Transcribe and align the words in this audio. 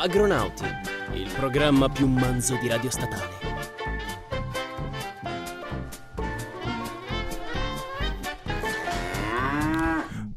Agronauti, 0.00 0.62
il 1.14 1.28
programma 1.36 1.88
più 1.88 2.06
manzo 2.06 2.56
di 2.60 2.68
Radio 2.68 2.88
Statale. 2.88 3.36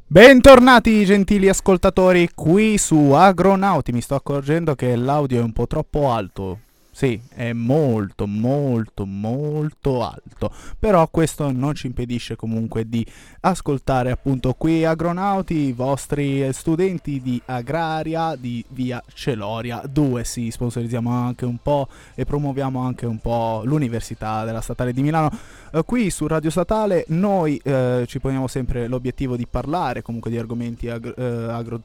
Bentornati 0.08 1.06
gentili 1.06 1.48
ascoltatori 1.48 2.32
qui 2.34 2.80
su 2.80 3.12
Agronauti, 3.12 3.92
mi 3.92 4.02
sto 4.02 4.16
accorgendo 4.16 4.74
che 4.74 4.96
l'audio 4.96 5.42
è 5.42 5.44
un 5.44 5.54
po' 5.54 5.68
troppo 5.68 6.12
alto, 6.12 6.62
sì, 7.02 7.20
è 7.34 7.52
molto, 7.52 8.28
molto, 8.28 9.08
molto 9.08 10.04
alto. 10.04 10.52
Però 10.78 11.08
questo 11.08 11.52
non 11.52 11.74
ci 11.74 11.88
impedisce 11.88 12.36
comunque 12.36 12.88
di 12.88 13.04
ascoltare 13.40 14.12
appunto 14.12 14.54
qui 14.54 14.86
agronauti, 14.86 15.56
i 15.56 15.72
vostri 15.72 16.48
studenti 16.54 17.20
di 17.20 17.42
agraria 17.46 18.36
di 18.36 18.64
via 18.70 19.02
Celoria 19.16 19.82
2. 19.84 20.24
Sì, 20.24 20.52
sponsorizziamo 20.52 21.10
anche 21.10 21.44
un 21.44 21.58
po' 21.58 21.88
e 22.14 22.24
promuoviamo 22.24 22.80
anche 22.80 23.08
un 23.08 23.18
po' 23.18 23.64
l'Università 23.66 24.46
della 24.46 24.62
Statale 24.62 24.94
di 24.94 25.02
Milano. 25.02 25.32
Uh, 25.72 25.84
qui 25.84 26.12
su 26.12 26.28
Radio 26.28 26.52
Statale 26.52 27.06
noi 27.08 27.60
uh, 27.64 28.06
ci 28.06 28.20
poniamo 28.20 28.46
sempre 28.46 28.88
l'obiettivo 28.88 29.36
di 29.36 29.48
parlare 29.48 30.04
comunque 30.04 30.30
di 30.30 30.38
argomenti 30.38 30.88
ag- 30.88 31.14
uh, 31.18 31.50
agro- 31.50 31.82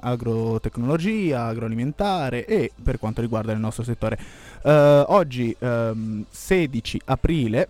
agrotecnologia, 0.00 1.46
agroalimentare 1.46 2.44
e 2.44 2.70
per 2.82 2.98
quanto 2.98 3.22
riguarda 3.22 3.52
il 3.52 3.60
nostro 3.60 3.82
settore. 3.82 4.18
Oggi 4.62 5.54
um, 5.60 5.68
ehm, 5.68 6.24
16 6.30 7.00
aprile 7.06 7.68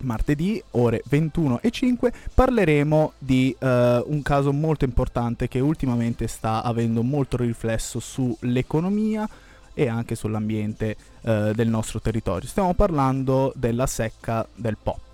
martedì 0.00 0.62
ore 0.72 1.02
21 1.06 1.60
e 1.60 1.70
5 1.70 2.12
parleremo 2.34 3.12
di 3.18 3.54
uh, 3.58 3.66
un 3.66 4.20
caso 4.22 4.52
molto 4.52 4.84
importante 4.84 5.48
che 5.48 5.60
ultimamente 5.60 6.26
sta 6.26 6.62
avendo 6.62 7.02
molto 7.02 7.36
riflesso 7.36 7.98
sull'economia 7.98 9.28
e 9.74 9.88
anche 9.88 10.14
sull'ambiente 10.14 10.96
uh, 11.22 11.52
del 11.52 11.68
nostro 11.68 12.00
territorio. 12.00 12.48
Stiamo 12.48 12.74
parlando 12.74 13.52
della 13.54 13.86
secca 13.86 14.46
del 14.54 14.76
Po. 14.80 15.07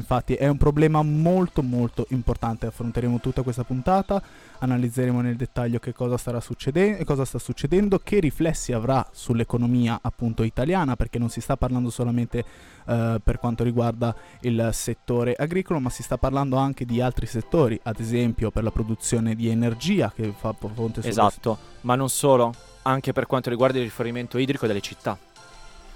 Infatti 0.00 0.34
è 0.34 0.48
un 0.48 0.56
problema 0.56 1.02
molto 1.02 1.62
molto 1.62 2.06
importante, 2.08 2.66
affronteremo 2.66 3.20
tutta 3.20 3.42
questa 3.42 3.64
puntata, 3.64 4.20
analizzeremo 4.58 5.20
nel 5.20 5.36
dettaglio 5.36 5.78
che 5.78 5.92
cosa, 5.92 6.16
starà 6.16 6.40
succedendo, 6.40 7.04
cosa 7.04 7.26
sta 7.26 7.38
succedendo, 7.38 8.00
che 8.02 8.18
riflessi 8.18 8.72
avrà 8.72 9.06
sull'economia 9.12 9.98
appunto 10.00 10.42
italiana, 10.42 10.96
perché 10.96 11.18
non 11.18 11.28
si 11.28 11.42
sta 11.42 11.58
parlando 11.58 11.90
solamente 11.90 12.42
uh, 12.86 13.20
per 13.22 13.38
quanto 13.38 13.62
riguarda 13.62 14.14
il 14.40 14.70
settore 14.72 15.34
agricolo, 15.34 15.80
ma 15.80 15.90
si 15.90 16.02
sta 16.02 16.16
parlando 16.16 16.56
anche 16.56 16.86
di 16.86 17.02
altri 17.02 17.26
settori, 17.26 17.78
ad 17.82 18.00
esempio 18.00 18.50
per 18.50 18.62
la 18.62 18.70
produzione 18.70 19.34
di 19.34 19.48
energia 19.48 20.10
che 20.14 20.32
fa 20.34 20.54
fonte 20.54 21.06
Esatto, 21.06 21.58
ma 21.82 21.94
non 21.94 22.08
solo, 22.08 22.54
anche 22.82 23.12
per 23.12 23.26
quanto 23.26 23.50
riguarda 23.50 23.76
il 23.76 23.84
rifornimento 23.84 24.38
idrico 24.38 24.66
delle 24.66 24.80
città. 24.80 25.18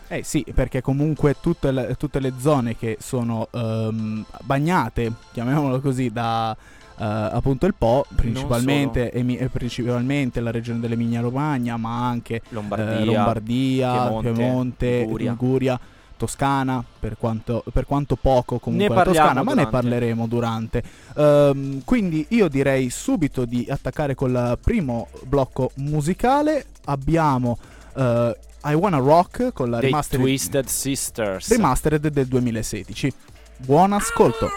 Eh 0.09 0.23
sì, 0.23 0.45
perché 0.55 0.81
comunque 0.81 1.37
tutte 1.41 1.73
le, 1.73 1.95
tutte 1.99 2.21
le 2.21 2.35
zone 2.39 2.77
che 2.77 2.99
sono 3.01 3.49
um, 3.53 4.25
bagnate, 4.43 5.13
chiamiamolo 5.33 5.81
così, 5.81 6.11
da 6.11 6.51
uh, 6.57 7.03
appunto 7.03 7.67
il 7.67 7.75
Po, 7.77 8.05
principalmente, 8.15 9.11
emi- 9.13 9.39
principalmente 9.51 10.41
la 10.41 10.51
regione 10.51 10.81
dell'Emilia 10.81 11.21
Romagna, 11.21 11.77
ma 11.77 12.07
anche 12.07 12.43
Lombardia, 12.51 13.01
uh, 13.01 13.05
Lombardia 13.05 14.21
Piemonte, 14.21 14.99
Liguria. 14.99 15.31
Liguria. 15.31 15.81
Toscana, 16.17 16.83
per 17.01 17.17
quanto, 17.19 17.65
per 17.73 17.87
quanto 17.87 18.15
poco 18.15 18.61
comunque 18.61 18.95
la 18.95 19.03
Toscana, 19.03 19.43
ma 19.43 19.53
ne 19.53 19.67
parleremo 19.67 20.29
durante. 20.29 20.81
Um, 21.17 21.83
quindi 21.85 22.25
io 22.31 22.47
direi 22.49 22.89
subito 22.89 23.45
di 23.45 23.67
attaccare 23.69 24.15
col 24.15 24.57
primo 24.63 25.09
blocco 25.25 25.73
musicale. 25.75 26.67
Abbiamo 26.85 27.59
uh, 27.95 28.33
I 28.67 28.73
Wanna 28.73 28.99
Rock 28.99 29.53
con 29.53 29.69
la 29.71 29.79
remastered, 29.79 30.23
Twisted 30.23 30.67
Sisters 30.67 31.51
remastered 31.51 32.09
del 32.09 32.27
2016. 32.27 33.13
Buon 33.59 33.93
ascolto. 33.93 34.49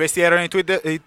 Questi 0.00 0.20
erano 0.22 0.42
i 0.42 0.48
tweet. 0.48 0.80
I... 0.84 0.98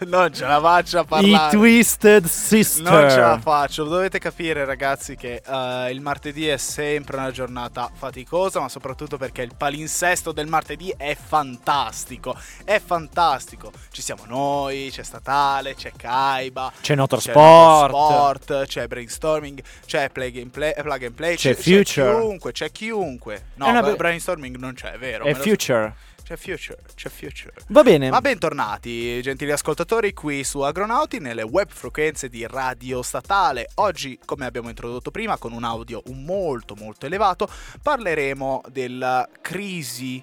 non 0.08 0.30
ce 0.34 0.44
la 0.44 0.60
faccio 0.60 0.98
a 0.98 1.02
I 1.02 1.06
parlare. 1.06 1.56
Twisted 1.56 2.26
Sister. 2.26 2.82
Non 2.82 3.08
ce 3.08 3.16
la 3.18 3.38
faccio, 3.40 3.84
lo 3.84 3.88
dovete 3.88 4.18
capire 4.18 4.66
ragazzi 4.66 5.16
che 5.16 5.40
eh, 5.42 5.90
il 5.90 6.02
martedì 6.02 6.46
è 6.48 6.58
sempre 6.58 7.16
una 7.16 7.30
giornata 7.30 7.90
faticosa, 7.90 8.60
ma 8.60 8.68
soprattutto 8.68 9.16
perché 9.16 9.40
il 9.40 9.52
palinsesto 9.56 10.32
del 10.32 10.48
martedì 10.48 10.92
è 10.98 11.16
fantastico, 11.16 12.36
è 12.64 12.78
fantastico. 12.78 13.72
Ci 13.90 14.02
siamo 14.02 14.24
noi, 14.26 14.90
c'è 14.92 15.02
Statale, 15.02 15.74
c'è 15.74 15.92
Kaiba, 15.96 16.70
C'è 16.82 16.94
Notor 16.94 17.20
c'è 17.20 17.30
Sport. 17.30 18.66
C'è 18.66 18.86
Brainstorming, 18.86 19.62
c'è 19.86 20.10
Plug 20.10 20.36
and 20.36 20.50
Play, 20.50 20.74
Plug 20.74 21.04
and 21.04 21.14
Play 21.14 21.36
C'è 21.36 21.54
c'è, 21.54 21.62
Future. 21.62 22.14
chiunque, 22.18 22.52
c'è 22.52 22.70
chiunque. 22.70 23.44
No, 23.54 23.64
È 23.64 23.70
una 23.70 23.80
bra- 23.80 23.90
be- 23.92 23.96
Brainstorming 23.96 24.56
non 24.56 24.74
c'è, 24.74 24.92
è 24.92 24.98
vero. 24.98 25.26
Lo- 25.26 25.34
Future. 25.34 25.94
C'è 26.28 26.36
Future, 26.36 26.78
c'è 26.94 27.08
Future. 27.08 27.54
Va 27.68 27.82
bene. 27.82 28.10
Ma 28.10 28.20
bentornati, 28.20 29.22
gentili 29.22 29.50
ascoltatori, 29.50 30.12
qui 30.12 30.44
su 30.44 30.60
Agronauti 30.60 31.20
nelle 31.20 31.40
web 31.40 31.70
frequenze 31.70 32.28
di 32.28 32.46
Radio 32.46 33.00
Statale. 33.00 33.70
Oggi, 33.76 34.20
come 34.22 34.44
abbiamo 34.44 34.68
introdotto 34.68 35.10
prima, 35.10 35.38
con 35.38 35.54
un 35.54 35.64
audio 35.64 36.02
molto 36.08 36.74
molto 36.74 37.06
elevato, 37.06 37.48
parleremo 37.82 38.64
della 38.68 39.26
crisi 39.40 40.22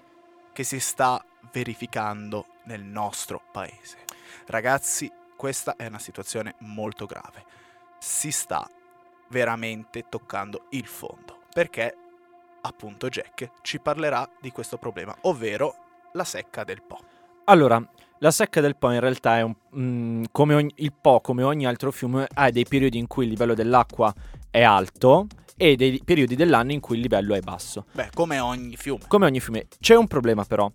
che 0.54 0.64
si 0.64 0.80
sta 0.80 1.26
verificando 1.52 2.50
nel 2.66 2.84
nostro 2.84 3.42
paese. 3.52 3.98
Ragazzi, 4.46 5.12
questa 5.36 5.76
è 5.76 5.88
una 5.88 5.98
situazione 5.98 6.54
molto 6.60 7.08
grave. 7.08 7.44
Si 7.98 8.30
sta 8.30 8.70
veramente 9.30 10.06
toccando 10.08 10.68
il 10.70 10.86
fondo, 10.86 11.46
perché 11.52 11.98
appunto 12.62 13.10
Jack 13.10 13.50
ci 13.64 13.80
parlerà 13.80 14.30
di 14.40 14.52
questo 14.52 14.78
problema, 14.78 15.16
ovvero 15.22 15.78
la 16.16 16.24
secca 16.24 16.64
del 16.64 16.82
Po. 16.82 16.98
Allora, 17.46 17.82
la 18.20 18.32
secca 18.32 18.62
del 18.62 18.76
Po 18.78 18.90
in 18.92 19.00
realtà 19.00 19.38
è 19.38 19.42
un, 19.42 19.54
mm, 19.78 20.24
come 20.32 20.56
ogni- 20.56 20.74
il 20.78 20.94
Po, 20.94 21.20
come 21.22 21.44
ogni 21.44 21.66
altro 21.66 21.92
fiume, 21.92 22.28
ha 22.34 22.50
dei 22.50 22.66
periodi 22.66 22.98
in 22.98 23.08
cui 23.08 23.26
il 23.26 23.30
livello 23.30 23.54
dell'acqua 23.54 24.14
è 24.50 24.64
alto 24.64 25.28
e 25.58 25.76
dei 25.76 26.02
periodi 26.04 26.36
dell'anno 26.36 26.72
in 26.72 26.80
cui 26.80 26.96
il 26.96 27.02
livello 27.02 27.36
è 27.36 27.42
basso. 27.42 27.86
Beh, 27.92 28.10
come 28.14 28.40
ogni 28.40 28.76
fiume. 28.76 29.04
Come 29.08 29.26
ogni 29.26 29.40
fiume. 29.40 29.68
C'è 29.80 29.96
un 29.96 30.08
problema 30.08 30.44
però, 30.46 30.72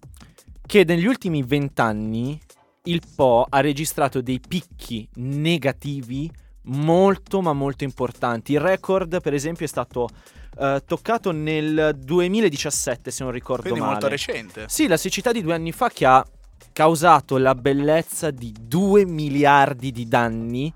che 0.64 0.84
negli 0.84 1.06
ultimi 1.06 1.42
vent'anni 1.42 2.38
il 2.84 3.02
Po 3.14 3.46
ha 3.48 3.60
registrato 3.60 4.20
dei 4.20 4.40
picchi 4.40 5.08
negativi 5.16 6.30
molto 6.64 7.40
ma 7.40 7.52
molto 7.52 7.84
importanti. 7.84 8.52
Il 8.52 8.60
record, 8.60 9.20
per 9.20 9.34
esempio, 9.34 9.64
è 9.64 9.68
stato 9.68 10.08
eh, 10.58 10.82
toccato 10.86 11.32
nel 11.32 11.96
2017, 11.98 13.10
se 13.10 13.22
non 13.22 13.32
ricordo 13.32 13.62
Quindi 13.62 13.80
male. 13.80 13.92
molto 13.92 14.08
recente. 14.08 14.64
Sì, 14.68 14.86
la 14.86 14.96
siccità 14.96 15.32
di 15.32 15.42
due 15.42 15.54
anni 15.54 15.72
fa 15.72 15.88
che 15.90 16.06
ha 16.06 16.24
causato 16.72 17.36
la 17.38 17.54
bellezza 17.54 18.30
di 18.30 18.54
2 18.58 19.04
miliardi 19.06 19.90
di 19.92 20.06
danni 20.08 20.72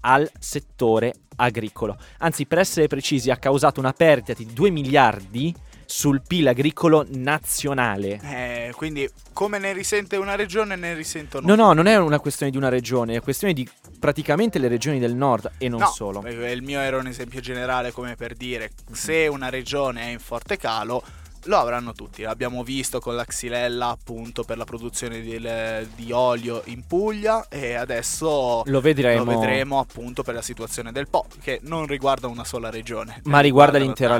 al 0.00 0.30
settore 0.38 1.14
agricolo. 1.36 1.96
Anzi, 2.18 2.46
per 2.46 2.58
essere 2.58 2.86
precisi, 2.86 3.30
ha 3.30 3.36
causato 3.36 3.80
una 3.80 3.92
perdita 3.92 4.32
di 4.32 4.46
2 4.52 4.70
miliardi 4.70 5.54
sul 5.90 6.22
PIL 6.24 6.46
agricolo 6.46 7.04
nazionale. 7.08 8.20
Eh, 8.22 8.72
quindi 8.76 9.10
come 9.32 9.58
ne 9.58 9.72
risente 9.72 10.16
una 10.16 10.36
regione 10.36 10.76
ne 10.76 10.94
risentono 10.94 11.46
No, 11.48 11.56
no, 11.56 11.72
non 11.72 11.86
è 11.86 11.96
una 11.96 12.20
questione 12.20 12.52
di 12.52 12.56
una 12.56 12.68
regione, 12.68 13.16
è 13.16 13.20
questione 13.20 13.52
di 13.52 13.68
praticamente 13.98 14.60
le 14.60 14.68
regioni 14.68 15.00
del 15.00 15.14
nord 15.16 15.50
e 15.58 15.68
non 15.68 15.80
No, 15.80 15.86
solo. 15.86 16.24
Il 16.26 16.62
mio 16.62 16.78
era 16.78 16.96
un 16.96 17.08
esempio 17.08 17.40
generale 17.40 17.90
come 17.90 18.14
per 18.14 18.34
dire 18.34 18.70
se 18.92 19.26
una 19.26 19.50
regione 19.50 20.02
è 20.02 20.10
in 20.10 20.20
forte 20.20 20.56
calo 20.56 21.02
lo 21.44 21.56
avranno 21.58 21.92
tutti. 21.92 22.22
L'abbiamo 22.22 22.62
visto 22.62 23.00
con 23.00 23.14
la 23.14 23.24
Xylella 23.24 23.88
appunto 23.88 24.42
per 24.44 24.56
la 24.58 24.64
produzione 24.64 25.22
del- 25.22 25.88
di 25.94 26.12
olio 26.12 26.62
in 26.66 26.86
Puglia 26.86 27.46
e 27.48 27.74
adesso 27.74 28.62
Lo 28.66 28.80
vedremo. 28.80 29.24
lo 29.24 29.38
vedremo 29.38 29.78
appunto 29.78 30.22
per 30.22 30.34
la 30.34 30.42
situazione 30.42 30.92
del 30.92 31.08
Po 31.08 31.26
che 31.42 31.60
non 31.62 31.86
riguarda 31.86 32.26
una 32.26 32.44
sola 32.44 32.68
regione. 32.70 33.20
Ma 33.24 33.40
riguarda 33.40 33.78
la 33.78 33.84
l'intero, 33.84 34.18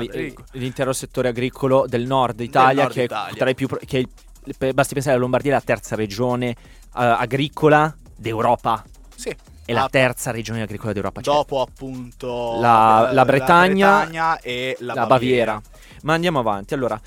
l'intero 0.53 0.93
settore 0.93 1.29
agricolo 1.29 1.85
del 1.87 2.05
nord 2.05 2.39
Italia, 2.39 2.83
nord 2.83 2.93
che, 2.95 3.03
Italia. 3.03 3.33
È 3.33 3.37
tra 3.37 3.49
i 3.49 3.55
più, 3.55 3.67
che 3.85 3.97
il- 3.97 4.73
basti 4.73 4.93
pensare 4.93 5.15
la 5.15 5.21
Lombardia 5.21 5.51
è 5.51 5.53
la 5.53 5.61
terza 5.61 5.95
regione 5.95 6.49
eh, 6.49 6.55
agricola 6.93 7.95
d'Europa. 8.15 8.83
Sì. 9.15 9.35
È 9.63 9.73
la 9.73 9.87
terza 9.89 10.31
regione 10.31 10.63
agricola 10.63 10.91
d'Europa. 10.91 11.21
cioè 11.21 11.35
dopo 11.35 11.61
appunto 11.61 12.57
La- 12.59 13.09
la 13.13 13.23
Bretagna, 13.25 13.99
Bretagna 13.99 14.39
e 14.39 14.75
la, 14.79 14.93
la 14.95 15.05
Baviera. 15.05 15.61
Ma 16.03 16.13
andiamo 16.13 16.39
avanti. 16.39 16.73
Allora, 16.73 16.99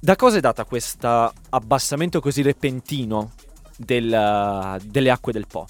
da 0.00 0.16
cosa 0.16 0.38
è 0.38 0.40
data 0.40 0.64
questo 0.64 1.32
abbassamento 1.50 2.20
così 2.20 2.42
repentino 2.42 3.32
del- 3.76 4.80
delle 4.84 5.10
acque 5.10 5.32
del 5.32 5.46
Po? 5.46 5.66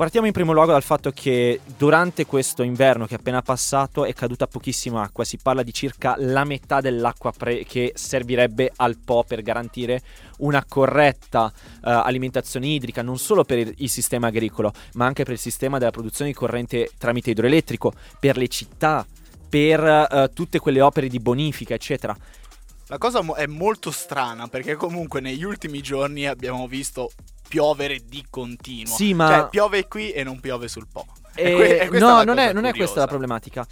Partiamo 0.00 0.26
in 0.26 0.32
primo 0.32 0.52
luogo 0.52 0.72
dal 0.72 0.82
fatto 0.82 1.10
che 1.10 1.60
durante 1.76 2.24
questo 2.24 2.62
inverno 2.62 3.04
che 3.04 3.16
è 3.16 3.18
appena 3.18 3.42
passato 3.42 4.06
è 4.06 4.14
caduta 4.14 4.46
pochissima 4.46 5.02
acqua, 5.02 5.24
si 5.24 5.36
parla 5.36 5.62
di 5.62 5.74
circa 5.74 6.14
la 6.16 6.44
metà 6.44 6.80
dell'acqua 6.80 7.32
pre- 7.32 7.64
che 7.64 7.92
servirebbe 7.94 8.72
al 8.76 8.96
Po 8.96 9.24
per 9.28 9.42
garantire 9.42 10.00
una 10.38 10.64
corretta 10.66 11.52
eh, 11.52 11.90
alimentazione 11.90 12.68
idrica 12.68 13.02
non 13.02 13.18
solo 13.18 13.44
per 13.44 13.58
il, 13.58 13.74
il 13.76 13.90
sistema 13.90 14.28
agricolo, 14.28 14.72
ma 14.94 15.04
anche 15.04 15.24
per 15.24 15.34
il 15.34 15.38
sistema 15.38 15.76
della 15.76 15.90
produzione 15.90 16.30
di 16.30 16.36
corrente 16.36 16.88
tramite 16.96 17.32
idroelettrico, 17.32 17.92
per 18.18 18.38
le 18.38 18.48
città, 18.48 19.06
per 19.50 19.84
eh, 19.84 20.30
tutte 20.32 20.58
quelle 20.58 20.80
opere 20.80 21.08
di 21.08 21.20
bonifica, 21.20 21.74
eccetera. 21.74 22.16
La 22.86 22.96
cosa 22.98 23.22
è 23.34 23.46
molto 23.46 23.90
strana 23.90 24.48
perché 24.48 24.76
comunque 24.76 25.20
negli 25.20 25.42
ultimi 25.44 25.82
giorni 25.82 26.26
abbiamo 26.26 26.66
visto 26.66 27.10
piovere 27.46 28.00
di 28.06 28.24
continuo. 28.30 28.94
Sì, 28.94 29.12
ma- 29.12 29.28
Cioè 29.28 29.48
piove 29.50 29.86
qui 29.88 30.12
e 30.12 30.22
non 30.24 30.40
piove 30.40 30.68
sul 30.68 30.86
Po. 30.90 31.04
Eh, 31.34 31.52
È 31.52 31.54
que- 31.54 31.78
è 31.80 31.88
questa 31.88 32.06
no, 32.08 32.22
non 32.22 32.38
è, 32.38 32.52
non 32.52 32.64
è 32.64 32.72
questa 32.72 33.00
la 33.00 33.06
problematica. 33.06 33.66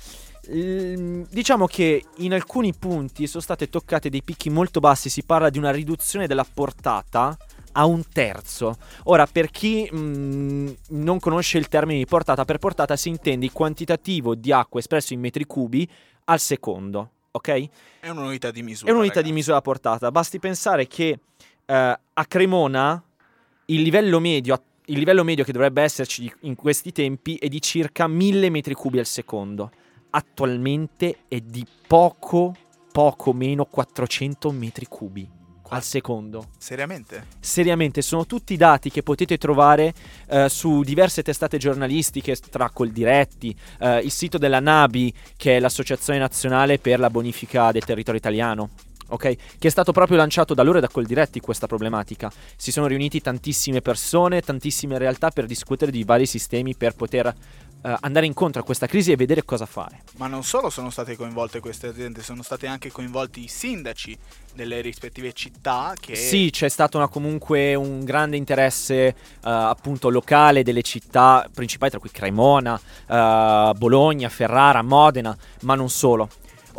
Diciamo 0.50 1.66
che 1.66 2.04
in 2.19 2.32
alcuni 2.32 2.72
punti 2.75 3.26
sono 3.26 3.42
state 3.42 3.69
toccate 3.69 4.08
dei 4.08 4.22
picchi 4.22 4.48
molto 4.50 4.80
bassi, 4.80 5.10
si 5.10 5.22
parla 5.22 5.50
di 5.50 5.58
una 5.58 5.70
riduzione 5.70 6.26
della 6.26 6.46
portata 6.50 7.36
a 7.73 7.87
un 7.87 8.03
terzo. 8.12 8.76
Ora, 9.05 9.26
per 9.26 9.50
chi 9.50 9.88
mh, 9.91 10.76
non 10.91 11.19
conosce 11.19 11.59
il 11.59 11.69
termine 11.69 11.99
di 11.99 12.06
portata, 12.06 12.44
per 12.44 12.59
portata 12.59 12.97
si 12.97 13.09
intende 13.09 13.44
il 13.47 13.53
quantitativo 13.53 14.35
di 14.35 14.53
acqua 14.53 14.81
espresso 14.81 15.12
in 15.12 15.20
metri 15.20 15.44
cubi 15.44 15.88
al 16.25 16.41
secondo, 16.41 17.11
ok? 17.31 17.69
È 18.00 18.09
un'unità 18.09 18.50
di 18.50 18.62
misura. 18.62 18.91
È 18.91 18.93
un'unità 18.93 19.15
di 19.15 19.29
ragazzi. 19.29 19.35
misura 19.35 19.61
portata. 19.61 20.11
Basti 20.11 20.38
pensare 20.38 20.87
che 20.87 21.19
eh, 21.65 21.99
a 22.12 22.25
Cremona 22.26 23.03
il 23.67 23.82
livello 23.82 24.19
medio 24.19 24.62
il 24.87 24.99
livello 24.99 25.23
medio 25.23 25.44
che 25.44 25.53
dovrebbe 25.53 25.82
esserci 25.82 26.32
in 26.41 26.55
questi 26.55 26.93
tempi 26.93 27.37
è 27.37 27.49
di 27.49 27.61
circa 27.61 28.07
1000 28.07 28.49
metri 28.49 28.73
cubi 28.73 28.99
al 28.99 29.04
secondo. 29.04 29.71
Attualmente 30.11 31.25
è 31.28 31.40
di 31.40 31.66
poco, 31.87 32.54
poco 32.90 33.35
meno 33.35 33.66
400 33.66 34.50
metri 34.50 34.87
cubi 34.87 35.37
al 35.68 35.82
secondo. 35.82 36.48
Seriamente? 36.58 37.26
Seriamente, 37.40 38.02
sono 38.02 38.26
tutti 38.26 38.56
dati 38.56 38.90
che 38.90 39.02
potete 39.02 39.38
trovare 39.38 39.92
eh, 40.28 40.48
su 40.48 40.82
diverse 40.82 41.22
testate 41.22 41.58
giornalistiche, 41.58 42.37
tra 42.50 42.70
Coldiretti, 42.70 43.56
eh, 43.80 43.98
il 43.98 44.10
sito 44.10 44.38
della 44.38 44.60
NABI, 44.60 45.12
che 45.37 45.56
è 45.56 45.60
l'Associazione 45.60 46.18
Nazionale 46.18 46.78
per 46.78 46.98
la 46.98 47.10
Bonifica 47.10 47.72
del 47.72 47.84
Territorio 47.84 48.18
Italiano. 48.20 48.70
Ok, 49.10 49.37
che 49.58 49.68
è 49.68 49.70
stato 49.70 49.90
proprio 49.90 50.18
lanciato 50.18 50.52
da 50.52 50.62
loro 50.62 50.78
e 50.78 50.80
da 50.82 50.88
Coldiretti 50.88 51.40
questa 51.40 51.66
problematica. 51.66 52.30
Si 52.56 52.70
sono 52.70 52.87
riuniti 52.87 53.22
tantissime 53.22 53.80
persone, 53.80 54.42
tantissime 54.42 54.98
realtà 54.98 55.30
per 55.30 55.46
discutere 55.46 55.90
di 55.90 56.04
vari 56.04 56.26
sistemi 56.26 56.75
per 56.75 56.94
poter 56.94 57.34
eh, 57.82 57.94
andare 58.00 58.26
incontro 58.26 58.61
a 58.61 58.64
questa 58.64 58.87
crisi 58.87 59.12
e 59.12 59.16
vedere 59.16 59.44
cosa 59.44 59.66
fare. 59.66 60.02
Ma 60.16 60.26
non 60.26 60.42
solo 60.42 60.70
sono 60.70 60.90
state 60.90 61.16
coinvolte 61.16 61.61
queste 61.61 61.88
aziende, 61.88 62.23
sono 62.23 62.42
stati 62.42 62.66
anche 62.66 62.90
coinvolti 62.90 63.44
i 63.44 63.49
sindaci 63.49 64.16
delle 64.54 64.80
rispettive 64.80 65.32
città 65.32 65.92
che 65.99 66.14
Sì, 66.16 66.50
c'è 66.50 66.68
stato 66.68 66.97
una- 66.97 67.08
comunque 67.08 67.75
un 67.75 68.04
grande 68.04 68.37
interesse 68.37 68.94
eh, 69.06 69.14
appunto 69.40 70.08
locale 70.08 70.62
delle 70.62 70.82
città 70.82 71.49
principali, 71.52 71.90
tra 71.90 72.00
cui 72.00 72.11
Cremona, 72.11 72.78
eh, 73.06 73.73
Bologna, 73.76 74.28
Ferrara, 74.28 74.82
Modena, 74.82 75.37
ma 75.62 75.75
non 75.75 75.88
solo. 75.90 76.28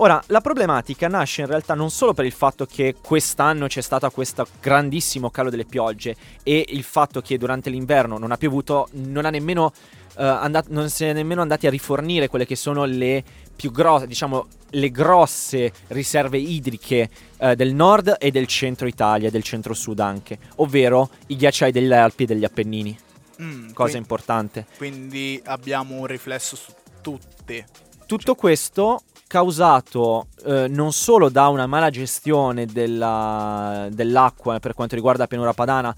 Ora, 0.02 0.22
la 0.28 0.40
problematica 0.40 1.10
nasce 1.10 1.42
in 1.42 1.48
realtà 1.48 1.74
non 1.74 1.90
solo 1.92 2.14
per 2.14 2.24
il 2.24 2.32
fatto 2.32 2.66
che 2.66 2.96
quest'anno 3.02 3.68
c'è 3.68 3.82
stato 3.82 4.10
questo 4.12 4.48
grandissimo 4.62 5.30
calo 5.30 5.50
delle 5.50 5.66
piogge 5.66 6.16
e 6.42 6.64
il 6.70 6.84
fatto 6.84 7.20
che 7.20 7.38
durante 7.38 7.70
l'inverno 7.70 8.18
non 8.18 8.32
ha 8.32 8.38
piovuto, 8.38 8.88
non 8.92 9.26
ha 9.26 9.30
nemmeno 9.30 9.74
eh, 10.20 10.24
andat- 10.24 10.68
non 10.70 10.90
si 10.90 11.06
è 11.06 11.14
nemmeno 11.14 11.42
andati 11.42 11.66
a 11.66 11.70
rifornire 11.70 12.28
quelle 12.28 12.46
che 12.46 12.56
sono 12.58 12.84
le 12.86 13.24
più 13.56 13.72
grosse, 13.72 14.06
diciamo, 14.08 14.48
le 14.72 14.92
grosse 14.92 15.72
riserve 15.88 16.38
idriche 16.38 17.10
eh, 17.38 17.56
del 17.56 17.74
nord 17.74 18.16
e 18.20 18.30
del 18.32 18.46
centro 18.48 18.88
Italia, 18.88 19.30
del 19.32 19.44
centro 19.44 19.74
sud 19.74 20.00
anche, 20.00 20.38
ovvero 20.58 21.10
i 21.28 21.36
ghiacciai 21.36 21.72
delle 21.72 21.96
Alpi 21.96 22.24
e 22.24 22.26
degli 22.26 22.44
Appennini. 22.44 22.98
Mm, 23.42 23.72
Cosa 23.72 23.92
qui- 23.92 24.00
importante. 24.00 24.66
quindi 24.78 25.42
abbiamo 25.46 25.96
un 25.96 26.06
riflesso 26.06 26.56
su 26.58 26.74
tutte. 27.02 27.66
Tutto 28.06 28.36
questo 28.36 29.02
causato 29.28 30.28
eh, 30.46 30.68
non 30.68 30.92
solo 30.92 31.30
da 31.30 31.48
una 31.50 31.68
mala 31.68 31.90
gestione 31.90 32.66
della- 32.66 33.88
dell'acqua 33.92 34.60
per 34.60 34.74
quanto 34.74 34.96
riguarda 34.96 35.22
la 35.22 35.28
pianura 35.28 35.54
padana 35.54 35.96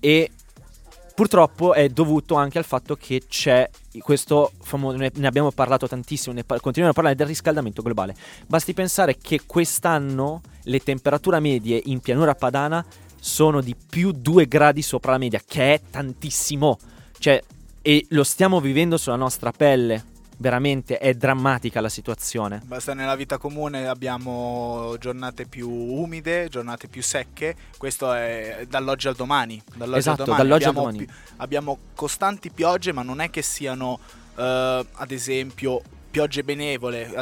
e 0.00 0.30
purtroppo 1.18 1.74
è 1.74 1.88
dovuto 1.88 2.36
anche 2.36 2.58
al 2.58 2.64
fatto 2.64 2.94
che 2.94 3.24
c'è 3.26 3.68
questo 3.98 4.52
famoso, 4.62 4.98
ne 4.98 5.26
abbiamo 5.26 5.50
parlato 5.50 5.88
tantissimo, 5.88 6.32
ne 6.32 6.44
par- 6.44 6.60
continuiamo 6.60 6.92
a 6.92 6.94
parlare 6.94 7.16
del 7.16 7.26
riscaldamento 7.26 7.82
globale. 7.82 8.14
Basti 8.46 8.72
pensare 8.72 9.18
che 9.20 9.40
quest'anno 9.44 10.42
le 10.62 10.78
temperature 10.78 11.40
medie 11.40 11.82
in 11.86 11.98
pianura 11.98 12.36
padana 12.36 12.86
sono 13.18 13.60
di 13.60 13.74
più 13.74 14.12
2 14.12 14.46
gradi 14.46 14.80
sopra 14.80 15.10
la 15.10 15.18
media, 15.18 15.42
che 15.44 15.74
è 15.74 15.80
tantissimo. 15.90 16.78
Cioè, 17.18 17.42
e 17.82 18.06
lo 18.10 18.22
stiamo 18.22 18.60
vivendo 18.60 18.96
sulla 18.96 19.16
nostra 19.16 19.50
pelle 19.50 20.04
veramente 20.38 20.98
è 20.98 21.14
drammatica 21.14 21.80
la 21.80 21.88
situazione. 21.88 22.60
Basta 22.64 22.94
nella 22.94 23.14
vita 23.14 23.38
comune 23.38 23.86
abbiamo 23.86 24.96
giornate 24.98 25.46
più 25.46 25.68
umide, 25.68 26.48
giornate 26.48 26.88
più 26.88 27.02
secche, 27.02 27.54
questo 27.76 28.12
è 28.12 28.66
dall'oggi 28.68 29.08
al 29.08 29.14
domani. 29.14 29.62
Dall'oggi 29.74 29.98
esatto, 29.98 30.22
al 30.22 30.26
domani. 30.28 30.42
dall'oggi 30.48 30.64
abbiamo, 30.64 30.86
al 30.86 30.92
domani. 30.92 31.12
abbiamo 31.36 31.78
costanti 31.94 32.50
piogge, 32.50 32.92
ma 32.92 33.02
non 33.02 33.20
è 33.20 33.30
che 33.30 33.42
siano, 33.42 33.98
uh, 34.34 34.40
ad 34.42 35.10
esempio, 35.10 35.82
piogge 36.10 36.42
benevole, 36.42 37.12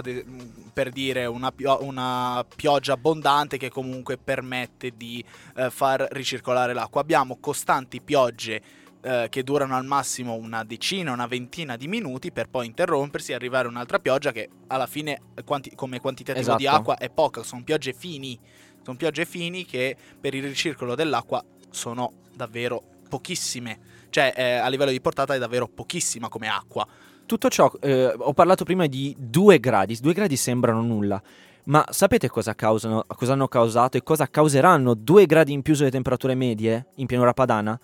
per 0.73 0.91
dire 0.91 1.27
una, 1.27 1.51
pio- 1.53 1.83
una, 1.83 2.45
pioggia 2.55 2.93
abbondante 2.93 3.57
che 3.57 3.71
comunque 3.71 4.19
permette 4.19 4.93
di 4.97 5.25
uh, 5.57 5.71
far 5.71 6.07
ricircolare 6.11 6.75
l'acqua. 6.75 7.01
Abbiamo 7.01 7.39
costanti 7.41 8.01
piogge 8.01 8.85
eh, 9.07 9.29
che 9.29 9.45
durano 9.45 9.77
al 9.77 9.85
massimo 9.85 10.35
una 10.35 10.65
decina, 10.65 11.13
una 11.13 11.29
ventina 11.29 11.77
di 11.77 11.87
minuti 11.87 12.33
per 12.33 12.49
poi 12.49 12.67
interrompersi 12.67 13.31
e 13.31 13.35
arrivare 13.37 13.69
un'altra 13.69 14.01
pioggia 14.01 14.33
che 14.33 14.49
alla 14.67 14.89
fine 14.89 15.21
quanti- 15.45 15.77
come 15.77 16.01
quantitativo 16.01 16.43
esatto. 16.43 16.59
di 16.59 16.67
acqua 16.67 16.97
è 16.97 17.09
poca, 17.09 17.45
sono 17.45 17.63
piogge 17.63 17.93
fini, 17.93 18.37
sono 18.83 18.97
piogge 18.97 19.25
fini 19.25 19.65
che 19.65 19.97
per 20.21 20.35
il 20.35 20.43
ricircolo 20.43 20.97
dell'acqua 20.97 21.45
sono 21.71 22.15
davvero 22.35 22.83
pochissime, 23.09 23.79
cioè 24.11 24.33
eh, 24.37 24.55
a 24.55 24.67
livello 24.67 24.91
di 24.91 25.01
portata 25.01 25.35
è 25.35 25.39
davvero 25.39 25.69
pochissima 25.69 26.29
come 26.29 26.49
acqua. 26.49 26.85
Tutto 27.27 27.49
ciò, 27.49 27.71
eh, 27.81 28.13
ho 28.17 28.33
parlato 28.33 28.65
prima 28.65 28.87
di 28.87 29.15
2 29.17 29.61
gradi, 29.61 29.97
2 30.01 30.13
gradi 30.15 30.37
sembrano 30.37 30.83
nulla, 30.83 31.23
ma 31.67 31.85
sapete 31.91 32.29
cosa, 32.29 32.57
causano, 32.57 33.05
cosa 33.07 33.35
hanno 33.35 33.47
causato 33.47 33.97
e 33.97 34.03
cosa 34.03 34.29
causeranno 34.29 34.95
2 34.95 35.27
gradi 35.27 35.53
in 35.53 35.63
più 35.63 35.75
sulle 35.75 35.91
temperature 35.91 36.35
medie 36.35 36.87
in 36.97 37.07
pianura 37.07 37.33
padana? 37.33 37.79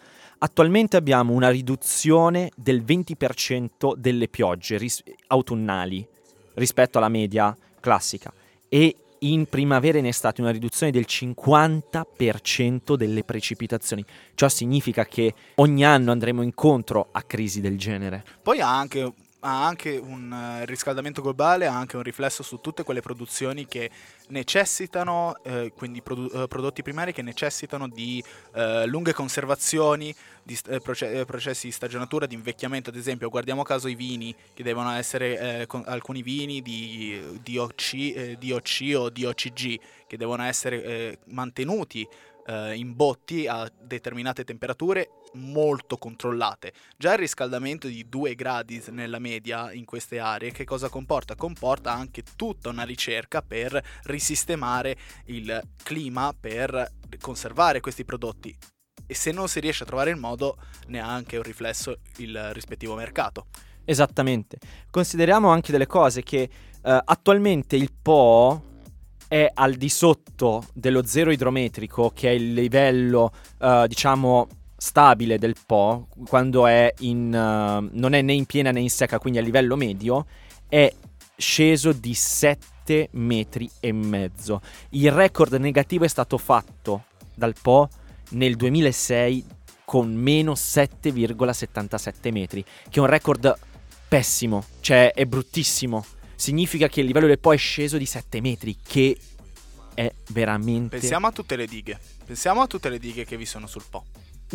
Attualmente 0.45 0.97
abbiamo 0.97 1.35
una 1.35 1.51
riduzione 1.51 2.51
del 2.57 2.83
20% 2.83 3.95
delle 3.97 4.27
piogge 4.27 4.77
ris- 4.77 5.05
autunnali 5.29 6.05
rispetto 6.55 6.99
alla 6.99 7.09
media 7.09 7.57
classica 7.79 8.33
e 8.69 8.97
in 9.21 9.47
primavera 9.47 9.99
e 9.99 10.01
in 10.01 10.07
estate 10.07 10.41
una 10.41 10.51
riduzione 10.51 10.91
del 10.91 11.07
50% 11.09 12.97
delle 12.97 13.23
precipitazioni. 13.23 14.05
Ciò 14.35 14.49
significa 14.49 15.05
che 15.05 15.33
ogni 15.57 15.85
anno 15.85 16.11
andremo 16.11 16.43
incontro 16.43 17.11
a 17.13 17.23
crisi 17.23 17.61
del 17.61 17.79
genere. 17.79 18.25
Poi 18.43 18.61
ha 18.61 18.77
anche 18.77 19.13
ha 19.45 19.67
anche 19.67 19.97
un 19.97 20.31
uh, 20.31 20.65
riscaldamento 20.67 21.21
globale, 21.21 21.67
ha 21.67 21.77
anche 21.77 21.97
un 21.97 22.03
riflesso 22.03 22.43
su 22.43 22.61
tutte 22.61 22.85
quelle 22.85 23.01
produzioni 23.01 23.67
che 23.67 23.91
necessitano, 24.29 25.37
eh, 25.43 25.73
quindi 25.77 26.01
produ- 26.01 26.33
uh, 26.33 26.47
prodotti 26.47 26.83
primari 26.83 27.13
che 27.13 27.23
necessitano 27.23 27.89
di 27.89 28.23
uh, 28.55 28.87
lunghe 28.87 29.13
conservazioni, 29.13 30.15
di 30.45 30.59
proce- 30.83 31.25
processi 31.25 31.67
di 31.67 31.73
stagionatura, 31.73 32.27
di 32.27 32.35
invecchiamento, 32.35 32.91
ad 32.91 32.97
esempio 32.97 33.29
guardiamo 33.29 33.63
caso 33.63 33.89
i 33.89 33.95
vini, 33.95 34.35
che 34.55 34.63
devono 34.63 34.93
essere 34.93 35.67
alcuni 35.85 36.23
vini 36.23 36.63
di 36.63 37.41
DOC, 37.43 38.39
DOC 38.39 38.95
o 38.97 39.11
DOCG, 39.11 39.81
che 40.07 40.17
devono 40.17 40.43
essere 40.43 41.19
mantenuti 41.27 42.07
in 42.47 42.95
botti 42.95 43.47
a 43.47 43.71
determinate 43.81 44.45
temperature 44.45 45.09
molto 45.35 45.97
controllate. 45.97 46.73
Già 46.97 47.13
il 47.13 47.19
riscaldamento 47.19 47.87
di 47.87 48.09
2 48.09 48.35
gradi 48.35 48.83
nella 48.91 49.19
media 49.19 49.73
in 49.73 49.85
queste 49.85 50.19
aree 50.19 50.51
che 50.51 50.65
cosa 50.65 50.89
comporta? 50.89 51.37
Comporta 51.37 51.93
anche 51.93 52.23
tutta 52.37 52.69
una 52.69 52.83
ricerca 52.85 53.43
per 53.43 53.81
risistemare 54.05 54.97
il 55.27 55.61
clima, 55.83 56.35
per 56.39 56.91
conservare 57.21 57.81
questi 57.81 58.05
prodotti 58.05 58.57
e 59.07 59.15
se 59.15 59.31
non 59.31 59.49
si 59.49 59.61
riesce 59.61 59.83
a 59.83 59.87
trovare 59.87 60.11
il 60.11 60.17
modo 60.17 60.57
neanche 60.87 61.37
un 61.37 61.43
riflesso 61.43 61.99
il 62.19 62.53
rispettivo 62.53 62.95
mercato. 62.95 63.47
Esattamente. 63.85 64.59
Consideriamo 64.91 65.51
anche 65.51 65.73
delle 65.73 65.87
cose 65.87 66.23
che 66.23 66.49
uh, 66.83 66.99
attualmente 67.05 67.77
il 67.77 67.91
Po 68.01 68.71
è 69.33 69.51
al 69.55 69.77
di 69.77 69.89
sotto 69.89 70.63
dello 70.75 71.07
zero 71.07 71.31
idrometrico, 71.31 72.13
che 72.15 72.29
è 72.29 72.33
il 72.33 72.53
livello, 72.53 73.33
uh, 73.61 73.87
diciamo, 73.87 74.47
stabile 74.77 75.39
del 75.39 75.57
Po, 75.65 76.09
quando 76.27 76.67
è 76.67 76.93
in, 76.99 77.29
uh, 77.29 77.89
non 77.99 78.13
è 78.13 78.21
né 78.21 78.35
in 78.35 78.45
piena 78.45 78.73
né 78.73 78.81
in 78.81 78.91
secca, 78.91 79.19
quindi 79.19 79.39
a 79.39 79.43
livello 79.43 79.75
medio, 79.75 80.27
è 80.69 80.93
sceso 81.35 81.93
di 81.93 82.13
7 82.13 83.09
metri 83.13 83.71
e 83.81 83.91
mezzo. 83.93 84.61
Il 84.91 85.11
record 85.11 85.55
negativo 85.55 86.05
è 86.05 86.09
stato 86.09 86.37
fatto 86.37 87.05
dal 87.35 87.55
Po 87.59 87.89
nel 88.33 88.55
2006 88.57 89.47
con 89.87 90.13
meno 90.13 90.53
7,77 90.53 92.31
metri, 92.33 92.63
che 92.63 92.99
è 92.99 93.01
un 93.01 93.07
record 93.07 93.59
pessimo, 94.09 94.63
cioè 94.81 95.15
è 95.15 95.25
bruttissimo. 95.25 96.05
Significa 96.43 96.89
che 96.89 97.03
il 97.03 97.07
livello 97.07 97.29
del 97.29 97.39
Po 97.39 97.53
è 97.53 97.57
sceso 97.57 97.97
di 97.99 98.05
7 98.05 98.41
metri, 98.41 98.77
che 98.85 99.17
è 99.95 100.13
veramente... 100.31 100.99
Pensiamo 100.99 101.29
a 101.29 101.31
tutte 101.31 101.55
le 101.55 101.67
dighe, 101.67 101.97
pensiamo 102.27 102.63
a 102.63 102.67
tutte 102.67 102.89
le 102.89 102.99
dighe 102.99 103.25
che 103.25 103.37
vi 103.37 103.47
sono 103.47 103.69
sul 103.69 103.85
Po. 103.89 104.07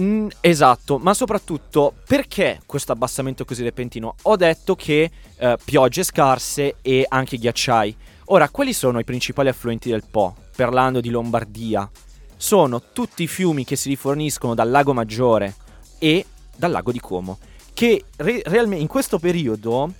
Mm, 0.01 0.27
esatto, 0.41 0.97
ma 0.97 1.13
soprattutto 1.13 1.93
perché 2.05 2.59
questo 2.65 2.91
abbassamento 2.91 3.45
così 3.45 3.63
repentino? 3.63 4.15
Ho 4.23 4.35
detto 4.35 4.75
che 4.75 5.09
eh, 5.37 5.57
piogge 5.63 6.03
scarse 6.03 6.75
e 6.81 7.05
anche 7.07 7.37
ghiacciai. 7.37 7.95
Ora, 8.25 8.49
quali 8.49 8.73
sono 8.73 8.99
i 8.99 9.05
principali 9.05 9.47
affluenti 9.47 9.89
del 9.89 10.03
Po, 10.03 10.35
parlando 10.57 10.99
di 10.99 11.09
Lombardia? 11.09 11.89
Sono 12.35 12.91
tutti 12.91 13.23
i 13.23 13.27
fiumi 13.27 13.63
che 13.63 13.77
si 13.77 13.87
riforniscono 13.87 14.53
dal 14.53 14.69
lago 14.69 14.91
Maggiore 14.91 15.55
e 15.99 16.25
dal 16.53 16.71
lago 16.71 16.91
di 16.91 16.99
Como, 16.99 17.39
che 17.71 18.03
re- 18.17 18.41
realmente 18.43 18.81
in 18.81 18.89
questo 18.89 19.19
periodo 19.19 19.93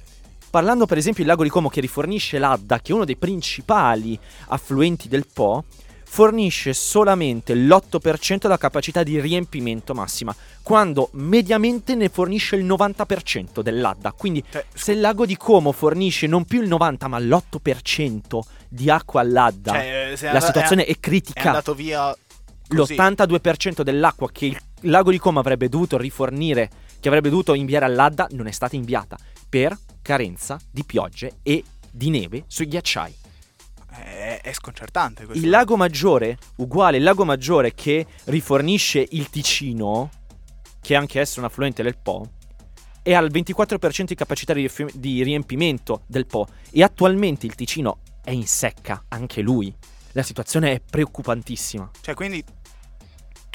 parlando 0.50 0.86
per 0.86 0.98
esempio 0.98 1.24
del 1.24 1.32
lago 1.32 1.44
di 1.44 1.50
Como 1.50 1.70
che 1.70 1.82
rifornisce 1.82 2.38
l'Adda, 2.40 2.80
che 2.80 2.92
è 2.92 2.96
uno 2.96 3.06
dei 3.06 3.18
principali 3.18 4.18
affluenti 4.48 5.08
del 5.08 5.26
Po, 5.32 5.66
fornisce 6.10 6.74
solamente 6.74 7.54
l'8% 7.54 8.38
della 8.40 8.58
capacità 8.58 9.04
di 9.04 9.20
riempimento 9.20 9.94
massima, 9.94 10.34
quando 10.64 11.10
mediamente 11.14 11.96
ne 11.96 12.10
fornisce 12.10 12.56
il 12.56 12.66
90% 12.66 13.62
dell'Adda. 13.62 14.14
Quindi 14.14 14.44
cioè, 14.50 14.66
se 14.74 14.94
il 14.94 15.02
lago 15.02 15.26
di 15.26 15.36
Como 15.36 15.72
fornisce 15.74 16.26
non 16.26 16.46
più 16.46 16.62
il 16.62 16.70
90% 16.70 17.08
ma 17.08 17.20
l'8% 17.20 18.40
di 18.70 18.90
acqua 18.90 19.22
all'Adda, 19.22 19.74
cioè, 19.74 20.32
la 20.32 20.40
situazione 20.40 20.86
è, 20.86 20.92
è 20.92 21.00
critica. 21.00 21.42
È 21.42 21.48
andato 21.48 21.76
via 21.76 22.16
così. 22.68 22.96
L'82% 22.96 23.82
dell'acqua 23.82 24.30
che 24.32 24.46
il 24.46 24.60
lago 24.90 25.12
di 25.12 25.20
Como 25.20 25.40
avrebbe 25.40 25.70
dovuto 25.70 25.98
rifornire, 25.98 26.70
che 27.00 27.10
avrebbe 27.10 27.30
dovuto 27.30 27.54
inviare 27.54 27.86
all'Adda, 27.86 28.28
non 28.32 28.48
è 28.48 28.52
stata 28.52 28.76
inviata 28.76 29.18
per 29.50 29.78
carenza 30.08 30.58
di 30.72 30.86
piogge 30.86 31.40
e 31.44 31.62
di 31.92 32.10
neve 32.10 32.46
sui 32.48 32.66
ghiacciai 32.66 33.14
è, 33.90 34.40
è 34.42 34.54
sconcertante. 34.54 35.26
Questo. 35.26 35.44
Il 35.44 35.50
lago 35.50 35.76
Maggiore, 35.76 36.38
uguale 36.58 36.96
il 36.96 37.04
lago 37.04 37.26
Maggiore 37.26 37.74
che 37.74 38.06
rifornisce 38.26 39.06
il 39.12 39.30
Ticino, 39.30 40.10
che 40.80 40.94
è 40.94 40.98
anche 40.98 41.20
esso 41.20 41.40
un 41.40 41.46
affluente 41.46 41.84
del 41.84 41.98
Po, 41.98 42.26
è 43.02 43.14
al 43.14 43.30
24% 43.30 44.04
di 44.04 44.16
capacità 44.16 44.54
di, 44.54 44.72
di 44.94 45.24
riempimento 45.24 46.04
del 46.08 46.26
Po 46.26 46.48
e 46.72 46.84
attualmente 46.84 47.46
il 47.46 47.56
Ticino 47.56 48.00
è 48.24 48.32
in 48.32 48.48
secca, 48.48 49.04
anche 49.10 49.42
lui. 49.42 49.74
La 50.14 50.24
situazione 50.24 50.72
è 50.72 50.80
preoccupantissima. 50.82 51.92
Cioè, 52.00 52.16
quindi 52.16 52.42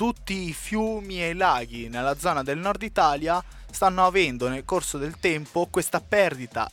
tutti 0.02 0.48
i 0.48 0.52
fiumi 0.52 1.22
e 1.22 1.28
i 1.28 1.34
laghi 1.34 1.88
nella 1.88 2.18
zona 2.18 2.42
del 2.42 2.58
nord 2.58 2.82
Italia 2.82 3.40
stanno 3.70 4.04
avendo 4.04 4.48
nel 4.48 4.64
corso 4.64 4.98
del 4.98 5.20
tempo 5.20 5.68
questa 5.70 6.00
perdita 6.00 6.68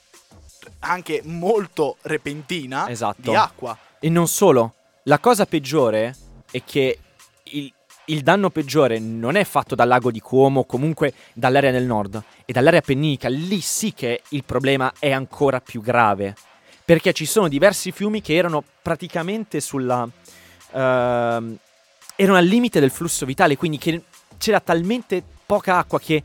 anche 0.80 1.22
molto 1.26 1.98
repentina 2.02 2.90
esatto. 2.90 3.30
di 3.30 3.36
acqua. 3.36 3.78
E 4.00 4.10
non 4.10 4.28
solo, 4.28 4.74
la 5.04 5.20
cosa 5.20 5.46
peggiore 5.46 6.16
è 6.50 6.64
che 6.64 6.98
il, 7.44 7.72
il 8.06 8.22
danno 8.24 8.50
peggiore 8.50 8.98
non 8.98 9.36
è 9.36 9.44
fatto 9.44 9.76
dal 9.76 9.88
lago 9.88 10.10
di 10.10 10.22
Como, 10.22 10.64
comunque 10.64 11.14
dall'area 11.34 11.70
del 11.70 11.86
nord, 11.86 12.24
e 12.46 12.52
dall'area 12.52 12.80
appenninica. 12.80 13.30
Lì 13.30 13.62
sì 13.62 13.94
che 13.94 14.24
il 14.30 14.44
problema 14.44 14.92
è 14.98 15.12
ancora 15.12 15.62
più 15.62 15.82
grave. 15.82 16.34
Perché 16.84 17.14
ci 17.14 17.28
sono 17.28 17.48
diversi 17.48 17.92
fiumi 17.92 18.22
che 18.22 18.34
erano 18.34 18.64
praticamente 18.82 19.60
sulla. 19.60 20.10
Uh, 20.72 21.58
erano 22.22 22.38
al 22.38 22.46
limite 22.46 22.82
del 22.82 22.92
flusso 22.92 23.26
vitale, 23.26 23.56
quindi 23.56 23.78
che 23.78 24.02
c'era 24.38 24.60
talmente 24.60 25.24
poca 25.46 25.78
acqua 25.78 26.02
che 26.02 26.22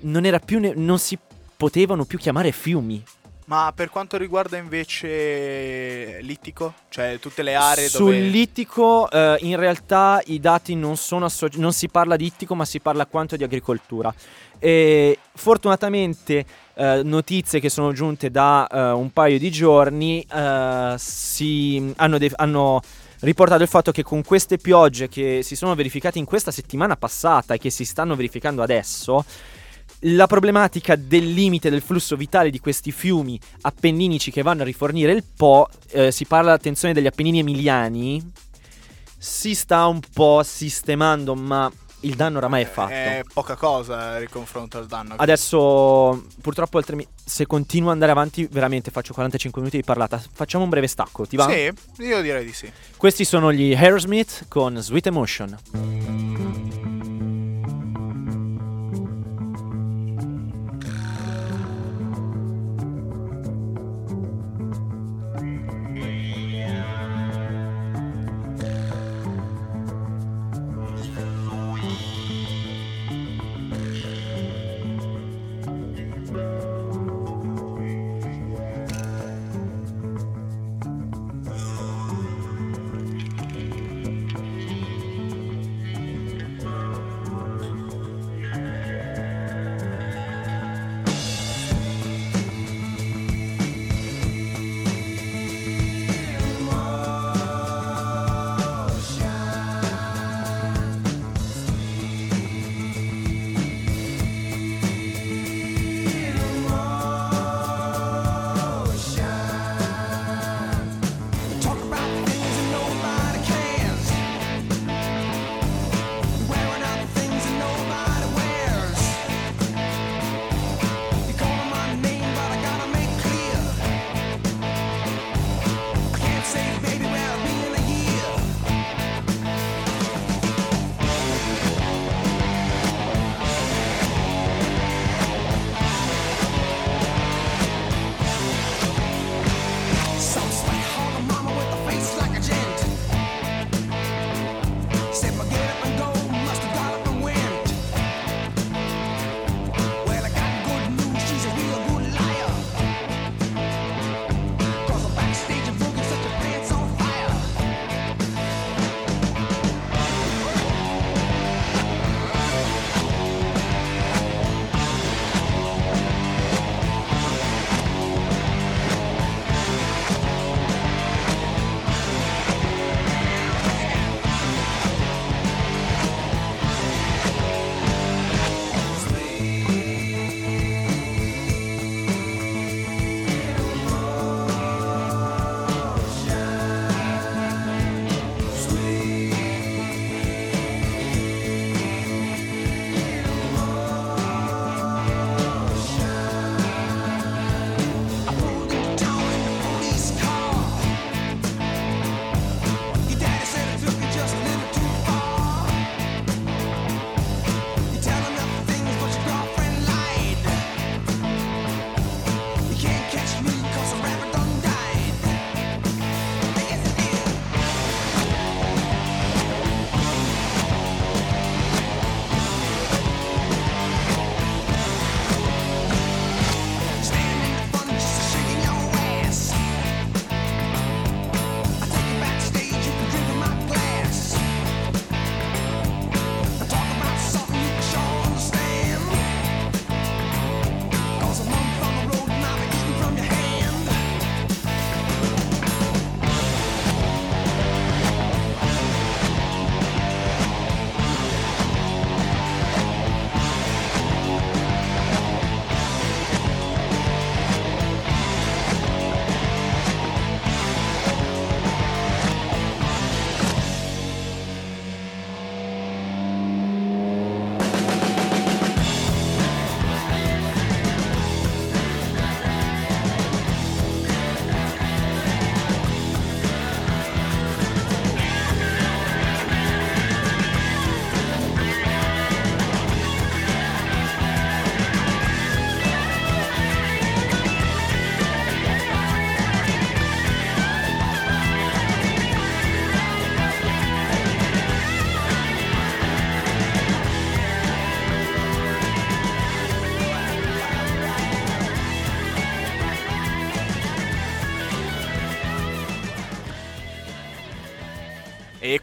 non, 0.00 0.26
era 0.26 0.38
più 0.38 0.58
ne- 0.58 0.74
non 0.76 0.98
si 0.98 1.18
potevano 1.56 2.04
più 2.04 2.18
chiamare 2.18 2.52
fiumi 2.52 3.02
Ma 3.46 3.72
per 3.74 3.88
quanto 3.88 4.18
riguarda 4.18 4.58
invece 4.58 6.18
l'ittico, 6.20 6.74
cioè 6.90 7.18
tutte 7.18 7.42
le 7.42 7.54
aree 7.54 7.88
Sul 7.88 8.14
dove... 8.14 8.20
littico 8.20 9.10
eh, 9.10 9.38
in 9.40 9.56
realtà 9.56 10.20
i 10.26 10.38
dati 10.38 10.74
non 10.74 10.98
sono 10.98 11.24
associati, 11.24 11.58
non 11.58 11.72
si 11.72 11.88
parla 11.88 12.16
di 12.16 12.26
ittico 12.26 12.54
ma 12.54 12.66
si 12.66 12.78
parla 12.78 13.06
quanto 13.06 13.34
di 13.36 13.42
agricoltura. 13.42 14.14
E 14.58 15.18
fortunatamente 15.34 16.44
eh, 16.74 17.00
notizie 17.02 17.58
che 17.58 17.70
sono 17.70 17.92
giunte 17.92 18.30
da 18.30 18.66
eh, 18.66 18.90
un 18.90 19.10
paio 19.12 19.38
di 19.38 19.50
giorni 19.50 20.20
eh, 20.30 20.94
si 20.98 21.94
hanno, 21.96 22.18
de- 22.18 22.32
hanno 22.36 22.82
riportato 23.20 23.62
il 23.62 23.68
fatto 23.68 23.90
che 23.90 24.02
con 24.02 24.22
queste 24.22 24.58
piogge 24.58 25.08
che 25.08 25.40
si 25.42 25.56
sono 25.56 25.74
verificate 25.74 26.18
in 26.18 26.24
questa 26.24 26.50
settimana 26.50 26.96
passata 26.96 27.54
e 27.54 27.58
che 27.58 27.70
si 27.70 27.84
stanno 27.84 28.14
verificando 28.14 28.62
adesso, 28.62 29.24
la 30.02 30.26
problematica 30.26 30.94
del 30.94 31.32
limite 31.32 31.70
del 31.70 31.82
flusso 31.82 32.16
vitale 32.16 32.50
di 32.50 32.60
questi 32.60 32.92
fiumi 32.92 33.38
appenninici 33.62 34.30
che 34.30 34.42
vanno 34.42 34.62
a 34.62 34.66
rifornire 34.66 35.12
il 35.12 35.24
Po, 35.36 35.68
eh, 35.90 36.12
si 36.12 36.24
parla 36.24 36.52
attenzione 36.52 36.94
degli 36.94 37.06
Appennini 37.06 37.40
emiliani, 37.40 38.32
si 39.16 39.54
sta 39.54 39.86
un 39.86 40.00
po' 40.12 40.42
sistemando, 40.44 41.34
ma 41.34 41.70
il 42.00 42.14
danno 42.14 42.38
oramai 42.38 42.62
è 42.62 42.66
fatto. 42.66 42.92
È 42.92 43.22
poca 43.32 43.56
cosa 43.56 44.20
in 44.20 44.28
confronto 44.30 44.78
al 44.78 44.86
danno. 44.86 45.14
Adesso, 45.16 46.24
purtroppo, 46.40 46.80
mi- 46.92 47.06
se 47.24 47.46
continuo 47.46 47.88
ad 47.88 47.94
andare 47.94 48.12
avanti, 48.12 48.46
veramente 48.50 48.90
faccio 48.90 49.12
45 49.14 49.60
minuti 49.60 49.78
di 49.78 49.84
parlata. 49.84 50.22
Facciamo 50.32 50.64
un 50.64 50.70
breve 50.70 50.86
stacco, 50.86 51.26
ti 51.26 51.36
va? 51.36 51.48
Sì, 51.48 51.72
io 52.02 52.20
direi 52.22 52.44
di 52.44 52.52
sì. 52.52 52.70
Questi 52.96 53.24
sono 53.24 53.52
gli 53.52 53.74
Aerosmith 53.74 54.46
con 54.48 54.76
Sweet 54.80 55.06
Emotion. 55.06 56.47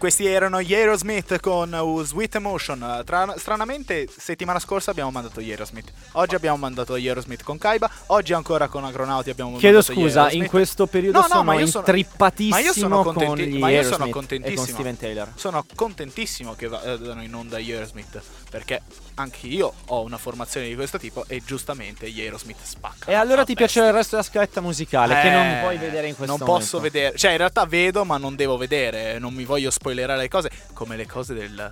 Questi 0.06 0.28
erano 0.28 0.62
gli 0.62 0.72
Aerosmith 0.76 1.40
con 1.40 1.76
Sweet 2.04 2.36
Emotion. 2.36 3.02
Tra- 3.04 3.34
stranamente, 3.38 4.08
settimana 4.16 4.60
scorsa 4.60 4.92
abbiamo 4.92 5.10
mandato 5.10 5.42
gli 5.42 5.50
Aerosmith. 5.50 5.92
Oggi 6.12 6.36
abbiamo 6.36 6.58
mandato 6.58 6.96
gli 7.00 7.08
Aerosmith 7.08 7.42
con 7.42 7.58
Kaiba. 7.58 7.90
Oggi 8.08 8.34
ancora 8.34 8.68
con 8.68 8.84
Agronauti 8.86 9.32
abbiamo 9.32 9.58
Chiedo 9.58 9.78
mandato 9.78 9.94
gli 10.00 10.04
scusa, 10.04 10.30
in 10.30 10.46
questo 10.48 10.86
periodo 10.86 11.18
No, 11.18 11.24
no, 11.24 11.30
sono 11.32 11.44
ma 11.44 11.56
io 11.56 11.66
sono- 11.66 11.84
intrippatissimo 11.88 12.56
ma 12.56 12.62
io 12.62 12.74
sono 12.74 13.02
contenti- 13.02 13.26
con 13.26 13.38
gli 13.48 13.58
ma 13.58 13.70
io 13.72 13.82
sono 13.84 14.10
contentissimo. 14.10 14.64
con 14.64 14.74
Steven 14.76 14.98
Taylor. 14.98 15.32
Sono 15.34 15.66
contentissimo 15.74 16.54
che 16.54 16.68
vadano 16.68 17.24
in 17.24 17.34
onda 17.34 17.58
gli 17.58 17.72
Aerosmith. 17.72 18.22
Perché 18.48 18.82
anche 19.16 19.48
io 19.48 19.74
ho 19.88 20.02
una 20.04 20.18
formazione 20.18 20.68
di 20.68 20.76
questo 20.76 21.00
tipo 21.00 21.26
e 21.28 21.42
giustamente 21.44 22.12
gli 22.12 22.22
Aerosmith 22.22 22.60
spaccano. 22.62 23.12
E 23.12 23.16
allora 23.16 23.44
ti 23.44 23.54
bestia. 23.56 23.82
piace 23.82 23.90
il 23.90 23.92
resto 23.94 24.16
della 24.18 24.28
scaletta 24.28 24.62
musicale 24.62 25.20
che 25.20 25.30
non 25.32 25.46
Eh, 25.48 25.60
puoi 25.62 25.78
vedere 25.78 26.08
in 26.08 26.16
questo 26.16 26.38
Non 26.38 26.46
momento. 26.46 26.64
posso 26.70 26.80
vedere. 26.80 27.18
Cioè, 27.18 27.32
in 27.32 27.38
realtà 27.38 27.66
vedo, 27.66 28.06
ma 28.06 28.18
non 28.18 28.36
devo 28.36 28.56
vedere. 28.56 29.18
Non 29.18 29.34
mi 29.34 29.44
voglio 29.46 29.72
spoilerare 29.72 29.94
le 29.96 30.28
cose. 30.28 30.50
Come 30.74 30.96
le 30.96 31.06
cose 31.08 31.34
del- 31.34 31.72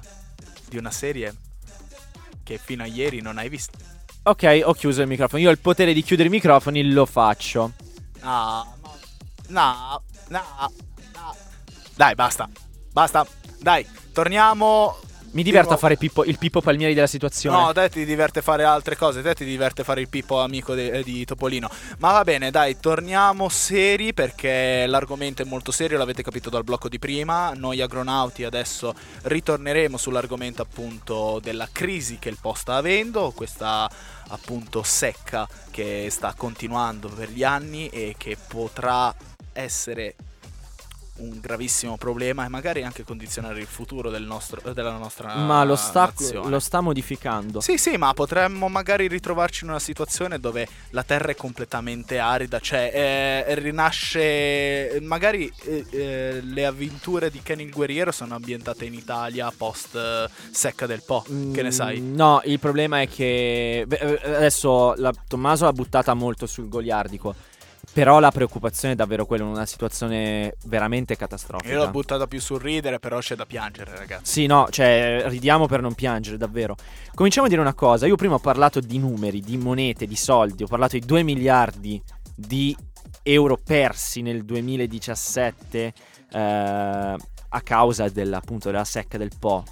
di 0.70 0.78
una 0.78 0.92
serie 0.92 1.36
che 2.44 2.58
fino 2.58 2.84
a 2.84 2.86
ieri 2.88 3.22
non 3.22 3.38
hai 3.38 3.50
visto. 3.50 3.78
Ok, 4.24 4.62
ho 4.64 4.74
chiuso 4.74 5.02
il 5.02 5.08
microfono. 5.08 5.42
Io 5.42 5.50
ho 5.50 5.52
il 5.52 5.60
potere 5.60 5.94
di 5.94 6.02
chiudere 6.02 6.30
i 6.30 6.32
microfoni, 6.32 6.92
lo 6.92 7.06
faccio. 7.06 7.74
No, 8.22 8.78
no, 9.50 10.02
no, 10.30 10.42
no. 11.14 11.36
Dai, 11.96 12.16
basta. 12.16 12.50
Basta. 12.92 13.26
Dai, 13.60 13.86
torniamo. 14.14 14.98
Mi 15.34 15.42
diverto 15.42 15.70
Di 15.70 15.76
a 15.76 15.78
fare 15.78 15.98
Pippo- 15.98 16.24
il 16.26 16.38
Pippo 16.38 16.62
Palmieri 16.62 16.94
della 16.94 17.08
situazione. 17.08 17.58
No, 17.58 17.74
te 17.74 17.90
ti 17.90 18.06
diverte 18.06 18.44
fare 18.44 18.64
altre 18.64 18.96
cose, 18.96 19.24
te 19.24 19.34
ti 19.34 19.46
diverte 19.46 19.84
fare 19.84 20.00
il 20.00 20.08
pippo 20.08 20.40
amico 20.40 20.76
de- 20.76 20.92
eh, 20.92 21.04
di 21.04 21.26
Topolino. 21.26 21.70
Ma 21.98 22.12
va 22.12 22.24
bene, 22.24 22.52
dai, 22.52 22.80
torniamo 22.80 23.50
seri 23.50 24.14
perché 24.14 24.86
l'argomento 24.86 25.42
è 25.42 25.46
molto 25.46 25.72
serio, 25.72 25.98
l'avete 25.98 26.22
capito 26.22 26.52
dal 26.52 26.64
blocco 26.64 26.88
di 26.88 27.00
prima. 27.00 27.52
Noi 27.56 27.82
agronauti 27.82 28.44
adesso 28.44 28.94
ritorneremo 29.24 29.98
sull'argomento 29.98 30.62
appunto 30.62 31.40
della 31.42 31.68
crisi 31.72 32.20
che 32.20 32.30
il 32.30 32.38
po' 32.40 32.54
sta 32.54 32.76
avendo, 32.76 33.32
questa 33.36 33.90
appunto 34.28 34.84
secca 34.84 35.48
che 35.72 36.10
sta 36.12 36.36
continuando 36.38 37.10
per 37.10 37.30
gli 37.30 37.44
anni 37.44 37.88
e 37.88 38.14
che 38.20 38.38
potrà 38.48 39.14
essere 39.52 40.14
un 41.16 41.40
gravissimo 41.40 41.96
problema 41.96 42.44
e 42.44 42.48
magari 42.50 42.84
anche 42.84 43.04
condizionare 43.04 43.60
il 43.60 43.68
futuro 43.68 44.10
del 44.10 44.24
nostro, 44.24 44.74
della 44.74 44.98
nostra 44.98 45.36
Ma 45.36 45.64
lo 45.64 45.76
sta, 45.76 46.06
nazione. 46.06 46.50
lo 46.50 46.60
sta 46.60 46.82
modificando. 46.82 47.62
Sì, 47.62 47.78
sì, 47.78 47.98
ma 47.98 48.14
potremmo 48.14 48.68
magari 48.68 49.08
ritrovarci 49.08 49.64
in 49.64 49.70
una 49.70 49.80
situazione 49.80 50.40
dove 50.40 50.68
la 50.90 51.04
terra 51.04 51.32
è 51.32 51.36
completamente 51.36 52.18
arida, 52.18 52.60
cioè 52.60 53.44
eh, 53.48 53.56
rinasce. 53.60 54.98
Magari 55.02 55.52
eh, 55.66 55.86
eh, 55.92 56.42
le 56.42 56.66
avventure 56.66 57.30
di 57.30 57.42
Ken 57.44 57.60
il 57.60 57.70
Guerriero 57.72 58.12
sono 58.12 58.36
ambientate 58.36 58.86
in 58.86 58.94
Italia 58.94 59.52
post 59.56 59.96
eh, 59.96 60.28
secca 60.52 60.86
del 60.86 61.04
Po. 61.06 61.24
Che 61.24 61.62
ne 61.62 61.72
sai? 61.72 62.00
Mm, 62.00 62.16
No, 62.16 62.42
il 62.46 62.60
problema 62.60 63.02
è 63.02 63.08
che 63.08 63.84
beh, 63.88 63.98
eh, 63.98 64.36
adesso 64.36 64.94
la- 64.96 65.14
Tommaso 65.28 65.66
l'ha 65.66 65.74
buttata 65.74 66.14
molto 66.14 66.46
sul 66.48 66.68
goliardico. 66.70 67.36
Però 67.94 68.20
la 68.20 68.32
preoccupazione 68.32 68.96
è 68.96 68.98
davvero 68.98 69.28
quella, 69.28 69.44
una 69.44 69.68
situazione 69.68 70.56
veramente 70.66 71.16
catastrofica. 71.16 71.72
Io 71.72 71.78
l'ho 71.78 71.92
buttata 71.92 72.26
più 72.26 72.42
sul 72.42 72.60
ridere, 72.60 72.98
però 72.98 73.20
c'è 73.20 73.36
da 73.36 73.46
piangere, 73.46 73.96
ragazzi. 73.96 74.32
Sì, 74.32 74.46
no, 74.48 74.68
cioè 74.72 75.26
ridiamo 75.28 75.68
per 75.68 75.82
non 75.82 75.94
piangere, 75.94 76.38
davvero. 76.38 76.76
Cominciamo 77.14 77.46
a 77.46 77.50
dire 77.50 77.62
una 77.62 77.76
cosa. 77.76 78.08
Io 78.08 78.16
prima 78.16 78.34
ho 78.34 78.40
parlato 78.40 78.80
di 78.80 78.98
numeri, 78.98 79.42
di 79.42 79.58
monete, 79.58 80.08
di 80.08 80.16
soldi. 80.16 80.64
Ho 80.64 80.68
parlato 80.68 80.98
di 80.98 81.06
2 81.06 81.22
miliardi 81.22 82.02
di 82.36 82.76
euro 83.22 83.60
persi 83.64 84.24
nel 84.24 84.44
2017 84.44 85.94
eh, 86.32 87.16
a 87.50 87.62
causa 87.64 88.10
della, 88.10 88.38
appunto, 88.38 88.72
della 88.72 88.86
secca 88.86 89.20
del 89.20 89.32
Po. 89.38 89.64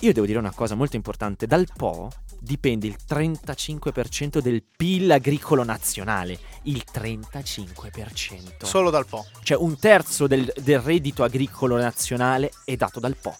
Io 0.00 0.12
devo 0.12 0.26
dire 0.26 0.38
una 0.38 0.52
cosa 0.52 0.76
molto 0.76 0.94
importante. 0.94 1.48
Dal 1.48 1.66
Po 1.76 2.10
dipende 2.42 2.88
il 2.88 2.96
35% 3.08 4.40
del 4.40 4.64
PIL 4.76 5.12
agricolo 5.12 5.62
nazionale. 5.62 6.38
Il 6.62 6.82
35%. 6.92 8.64
Solo 8.64 8.90
dal 8.90 9.06
Po. 9.06 9.24
Cioè 9.42 9.56
un 9.56 9.78
terzo 9.78 10.26
del, 10.26 10.52
del 10.60 10.80
reddito 10.80 11.22
agricolo 11.22 11.76
nazionale 11.76 12.50
è 12.64 12.74
dato 12.76 12.98
dal 12.98 13.16
Po. 13.16 13.36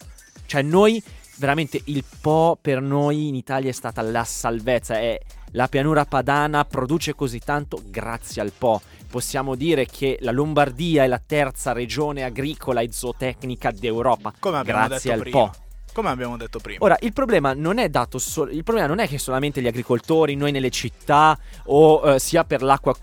Cioè 0.47 0.63
noi, 0.63 1.03
veramente 1.37 1.81
il 1.87 2.05
Po 2.21 2.57
per 2.61 2.81
noi 2.81 3.29
in 3.29 3.35
Italia 3.35 3.71
è 3.71 3.73
stata 3.73 4.03
la 4.03 4.25
salvezza. 4.25 4.99
È 4.99 5.21
la 5.55 5.69
pianura 5.69 6.05
padana 6.05 6.65
produce 6.65 7.15
così 7.15 7.41
tanto 7.41 7.83
grazie 7.85 8.41
al 8.41 8.53
Po. 8.57 8.81
Possiamo 9.11 9.57
dire 9.57 9.85
che 9.85 10.17
la 10.21 10.31
Lombardia 10.31 11.05
è 11.05 11.07
la 11.07 11.21
terza 11.25 11.73
regione 11.73 12.23
agricola 12.23 12.81
e 12.81 12.91
zootecnica 12.91 13.73
d'Europa. 13.73 14.33
Come 14.39 14.59
abbiamo 14.59 14.87
grazie 14.87 15.11
detto 15.11 15.23
al 15.23 15.31
prima. 15.31 15.51
Po. 15.51 15.62
Come 15.93 16.09
abbiamo 16.09 16.37
detto 16.37 16.59
prima. 16.59 16.79
Ora, 16.85 16.97
il 17.01 17.13
problema 17.13 17.53
non 17.53 17.79
è 17.79 17.89
dato 17.89 18.19
solo. 18.19 18.51
Il 18.51 18.65
problema 18.65 18.89
non 18.89 18.99
è 18.99 19.07
che 19.07 19.19
solamente 19.19 19.61
gli 19.61 19.67
agricoltori, 19.67 20.35
noi 20.35 20.51
nelle 20.51 20.71
città, 20.71 21.39
o 21.65 22.15
eh, 22.15 22.19
sia 22.19 22.45
per 22.45 22.63
l'acqua 22.63 22.97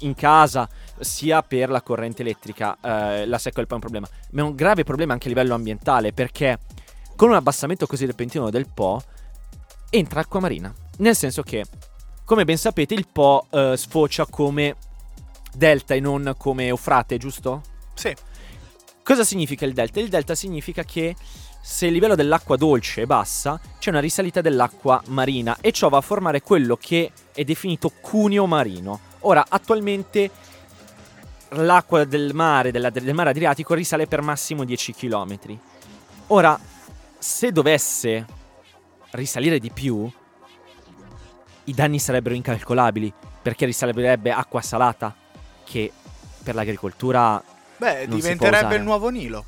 in 0.00 0.14
casa, 0.14 0.68
sia 1.00 1.42
per 1.42 1.70
la 1.70 1.82
corrente 1.82 2.22
elettrica, 2.22 2.76
eh, 2.80 3.26
la 3.26 3.38
secca 3.38 3.62
è 3.62 3.66
un 3.68 3.80
problema. 3.80 4.06
Ma 4.32 4.42
è 4.42 4.44
un 4.44 4.54
grave 4.54 4.84
problema 4.84 5.14
anche 5.14 5.26
a 5.26 5.28
livello 5.30 5.54
ambientale, 5.54 6.12
perché 6.12 6.58
con 7.16 7.30
un 7.30 7.34
abbassamento 7.34 7.86
così 7.86 8.04
repentino 8.04 8.50
del 8.50 8.68
Po 8.68 9.02
entra 9.90 10.20
acqua 10.20 10.40
marina. 10.40 10.72
Nel 10.98 11.16
senso 11.16 11.42
che, 11.42 11.64
come 12.24 12.44
ben 12.44 12.58
sapete, 12.58 12.94
il 12.94 13.06
Po 13.10 13.46
eh, 13.50 13.74
sfocia 13.76 14.26
come 14.26 14.76
delta 15.54 15.94
e 15.94 16.00
non 16.00 16.34
come 16.36 16.66
eufrate, 16.66 17.16
giusto? 17.16 17.62
Sì. 17.94 18.14
Cosa 19.02 19.24
significa 19.24 19.64
il 19.64 19.72
delta? 19.72 20.00
Il 20.00 20.08
delta 20.08 20.34
significa 20.34 20.82
che 20.82 21.14
se 21.66 21.86
il 21.86 21.94
livello 21.94 22.14
dell'acqua 22.14 22.58
dolce 22.58 23.00
è 23.00 23.06
bassa, 23.06 23.58
c'è 23.78 23.88
una 23.88 24.00
risalita 24.00 24.42
dell'acqua 24.42 25.02
marina 25.06 25.56
e 25.62 25.72
ciò 25.72 25.88
va 25.88 25.96
a 25.96 26.02
formare 26.02 26.42
quello 26.42 26.76
che 26.76 27.10
è 27.32 27.42
definito 27.42 27.90
cuneo 28.02 28.44
marino. 28.44 29.00
Ora, 29.20 29.46
attualmente 29.48 30.30
l'acqua 31.48 32.04
del 32.04 32.34
mare, 32.34 32.70
della- 32.70 32.90
del 32.90 33.14
mare 33.14 33.30
Adriatico 33.30 33.72
risale 33.72 34.06
per 34.06 34.20
massimo 34.20 34.64
10 34.64 34.92
km. 34.92 35.38
Ora, 36.26 36.60
se 37.16 37.50
dovesse 37.50 38.26
risalire 39.12 39.58
di 39.58 39.70
più, 39.70 40.06
i 41.64 41.72
danni 41.72 41.98
sarebbero 41.98 42.34
incalcolabili, 42.34 43.10
perché 43.40 43.64
risalirebbe 43.64 44.30
acqua 44.30 44.60
salata, 44.60 45.16
che 45.64 45.90
per 46.42 46.54
l'agricoltura 46.54 47.42
Beh, 47.78 48.06
diventerebbe 48.06 48.76
il 48.76 48.82
nuovo 48.82 49.08
Nilo. 49.08 49.46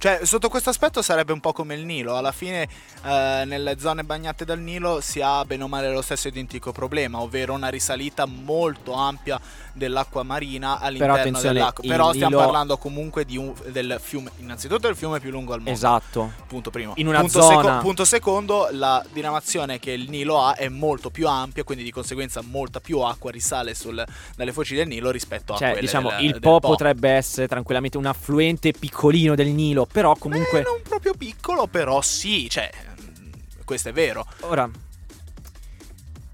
Cioè, 0.00 0.20
sotto 0.24 0.48
questo 0.48 0.70
aspetto 0.70 1.02
sarebbe 1.02 1.34
un 1.34 1.40
po' 1.40 1.52
come 1.52 1.74
il 1.74 1.84
Nilo. 1.84 2.16
Alla 2.16 2.32
fine, 2.32 2.62
eh, 3.04 3.42
nelle 3.44 3.78
zone 3.78 4.02
bagnate 4.02 4.46
dal 4.46 4.58
Nilo 4.58 5.02
si 5.02 5.20
ha 5.20 5.44
bene 5.44 5.64
o 5.64 5.68
male 5.68 5.92
lo 5.92 6.00
stesso 6.00 6.26
identico 6.26 6.72
problema, 6.72 7.20
ovvero 7.20 7.52
una 7.52 7.68
risalita 7.68 8.24
molto 8.24 8.94
ampia 8.94 9.38
dell'acqua 9.80 10.22
marina 10.22 10.78
all'interno 10.78 11.14
attenzione, 11.14 11.54
dell'acqua. 11.54 11.84
Però 11.86 12.12
stiamo 12.12 12.28
Nilo- 12.36 12.38
parlando 12.42 12.76
comunque 12.76 13.24
di 13.24 13.36
un, 13.36 13.52
del 13.68 13.96
fiume. 14.00 14.30
Innanzitutto, 14.38 14.86
il 14.88 14.94
fiume 14.96 15.18
più 15.20 15.30
lungo 15.30 15.52
al 15.54 15.58
mondo. 15.60 15.72
Esatto. 15.72 16.32
Punto 16.46 16.70
primo. 16.70 16.92
In 16.96 17.08
una 17.08 17.20
punto 17.20 17.40
zona- 17.40 17.78
punto 17.78 18.04
secondo, 18.04 18.68
la 18.72 19.04
diramazione 19.12 19.78
che 19.78 19.90
il 19.92 20.08
Nilo 20.10 20.40
ha 20.42 20.54
è 20.54 20.68
molto 20.68 21.10
più 21.10 21.26
ampia, 21.26 21.64
quindi 21.64 21.82
di 21.82 21.90
conseguenza 21.90 22.42
molta 22.42 22.80
più 22.80 23.00
acqua 23.00 23.30
risale 23.30 23.74
sul- 23.74 24.04
dalle 24.36 24.52
foci 24.52 24.74
del 24.74 24.86
Nilo 24.86 25.10
rispetto 25.10 25.54
a 25.54 25.56
Cioè, 25.56 25.68
quelle 25.70 25.80
diciamo, 25.86 26.10
del- 26.10 26.24
il 26.24 26.30
del 26.32 26.40
Po 26.40 26.60
Po. 26.60 26.68
potrebbe 26.68 27.08
essere 27.10 27.48
tranquillamente 27.48 27.96
un 27.96 28.06
affluente 28.06 28.72
piccolino 28.72 29.34
del 29.34 29.48
Nilo, 29.48 29.86
però 29.90 30.14
comunque... 30.16 30.60
Eh, 30.60 30.62
non 30.62 30.80
proprio 30.86 31.14
piccolo, 31.16 31.66
però 31.66 32.00
sì, 32.02 32.48
cioè, 32.50 32.70
mm, 33.00 33.30
questo 33.64 33.88
è 33.88 33.92
vero. 33.92 34.26
Ora, 34.40 34.68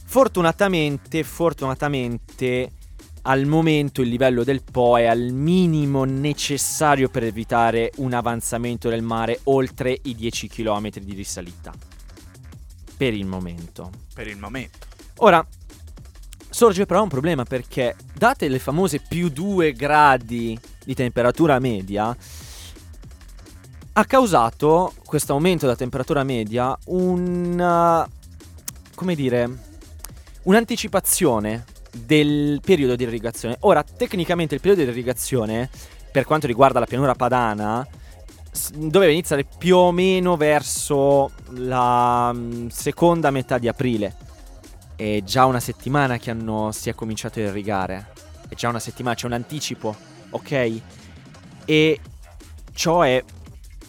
fortunatamente, 0.04 1.22
fortunatamente, 1.24 2.70
al 3.28 3.44
momento 3.44 4.02
il 4.02 4.08
livello 4.08 4.44
del 4.44 4.62
Po 4.62 4.96
è 4.96 5.06
al 5.06 5.32
minimo 5.32 6.04
necessario 6.04 7.08
per 7.08 7.24
evitare 7.24 7.90
un 7.96 8.12
avanzamento 8.12 8.88
del 8.88 9.02
mare 9.02 9.40
oltre 9.44 9.98
i 10.04 10.14
10 10.14 10.48
km 10.48 10.90
di 11.00 11.12
risalita. 11.12 11.72
Per 12.96 13.12
il 13.12 13.26
momento. 13.26 13.90
Per 14.14 14.28
il 14.28 14.38
momento. 14.38 14.86
Ora, 15.16 15.44
sorge 16.48 16.86
però 16.86 17.02
un 17.02 17.08
problema 17.08 17.42
perché, 17.42 17.96
date 18.14 18.46
le 18.48 18.60
famose 18.60 19.00
più 19.00 19.28
2 19.28 19.72
gradi 19.72 20.56
di 20.84 20.94
temperatura 20.94 21.58
media, 21.58 22.16
ha 23.92 24.04
causato 24.04 24.92
questo 25.04 25.32
aumento 25.32 25.64
della 25.64 25.76
temperatura 25.76 26.22
media 26.22 26.78
un. 26.86 28.06
come 28.94 29.14
dire. 29.16 29.64
un'anticipazione 30.44 31.74
del 32.04 32.60
periodo 32.62 32.96
di 32.96 33.04
irrigazione. 33.04 33.56
Ora, 33.60 33.82
tecnicamente 33.82 34.54
il 34.54 34.60
periodo 34.60 34.84
di 34.84 34.90
irrigazione, 34.90 35.70
per 36.10 36.24
quanto 36.24 36.46
riguarda 36.46 36.78
la 36.78 36.86
pianura 36.86 37.14
padana, 37.14 37.86
doveva 38.74 39.12
iniziare 39.12 39.44
più 39.44 39.76
o 39.76 39.92
meno 39.92 40.36
verso 40.36 41.30
la 41.50 42.32
mm, 42.32 42.68
seconda 42.68 43.30
metà 43.30 43.58
di 43.58 43.68
aprile. 43.68 44.16
È 44.96 45.20
già 45.24 45.44
una 45.44 45.60
settimana 45.60 46.18
che 46.18 46.30
hanno, 46.30 46.72
si 46.72 46.88
è 46.88 46.94
cominciato 46.94 47.38
a 47.38 47.42
irrigare. 47.42 48.12
È 48.48 48.54
già 48.54 48.68
una 48.68 48.78
settimana, 48.78 49.14
c'è 49.14 49.26
un 49.26 49.32
anticipo, 49.32 49.94
ok? 50.30 50.80
E 51.64 52.00
ciò 52.72 53.02
è 53.02 53.22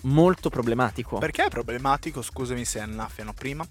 molto 0.02 0.50
problematico. 0.50 1.18
Perché 1.18 1.46
è 1.46 1.50
problematico? 1.50 2.22
Scusami 2.22 2.66
se 2.66 2.80
annaffiano 2.80 3.34
prima. 3.34 3.66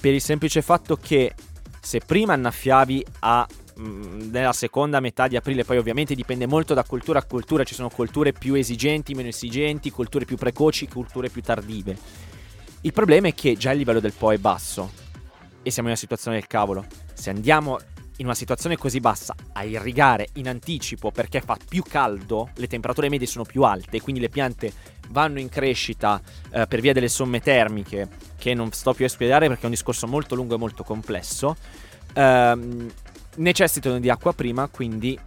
Per 0.00 0.14
il 0.14 0.22
semplice 0.22 0.62
fatto 0.62 0.96
che 0.96 1.34
se 1.80 2.00
prima 2.04 2.32
annaffiavi 2.34 3.04
a 3.20 3.46
nella 3.78 4.52
seconda 4.52 5.00
metà 5.00 5.28
di 5.28 5.36
aprile, 5.36 5.64
poi 5.64 5.78
ovviamente 5.78 6.14
dipende 6.14 6.46
molto 6.46 6.74
da 6.74 6.84
cultura 6.84 7.20
a 7.20 7.24
cultura, 7.24 7.64
ci 7.64 7.74
sono 7.74 7.88
culture 7.88 8.32
più 8.32 8.54
esigenti, 8.54 9.14
meno 9.14 9.28
esigenti, 9.28 9.90
culture 9.90 10.24
più 10.24 10.36
precoci, 10.36 10.88
culture 10.88 11.28
più 11.28 11.42
tardive. 11.42 11.96
Il 12.82 12.92
problema 12.92 13.28
è 13.28 13.34
che 13.34 13.56
già 13.56 13.72
il 13.72 13.78
livello 13.78 14.00
del 14.00 14.12
Po 14.12 14.32
è 14.32 14.38
basso 14.38 14.90
e 15.62 15.70
siamo 15.70 15.88
in 15.88 15.94
una 15.94 16.00
situazione 16.00 16.38
del 16.38 16.46
cavolo. 16.46 16.86
Se 17.12 17.30
andiamo 17.30 17.78
in 18.18 18.26
una 18.26 18.34
situazione 18.34 18.76
così 18.76 19.00
bassa 19.00 19.34
a 19.52 19.64
irrigare 19.64 20.28
in 20.34 20.48
anticipo 20.48 21.10
perché 21.10 21.40
fa 21.40 21.56
più 21.68 21.82
caldo, 21.82 22.50
le 22.56 22.66
temperature 22.66 23.08
medie 23.08 23.26
sono 23.26 23.44
più 23.44 23.62
alte, 23.62 24.00
quindi 24.00 24.20
le 24.20 24.28
piante 24.28 24.72
vanno 25.10 25.38
in 25.38 25.48
crescita 25.48 26.20
eh, 26.50 26.66
per 26.66 26.80
via 26.80 26.92
delle 26.92 27.08
somme 27.08 27.40
termiche, 27.40 28.08
che 28.36 28.54
non 28.54 28.72
sto 28.72 28.92
più 28.92 29.04
a 29.04 29.08
spiegare 29.08 29.46
perché 29.46 29.62
è 29.62 29.66
un 29.66 29.72
discorso 29.72 30.06
molto 30.06 30.34
lungo 30.34 30.56
e 30.56 30.58
molto 30.58 30.82
complesso, 30.82 31.56
ehm, 32.12 32.90
necessitano 33.38 33.98
di 33.98 34.10
acqua 34.10 34.32
prima, 34.32 34.68
quindi 34.68 35.18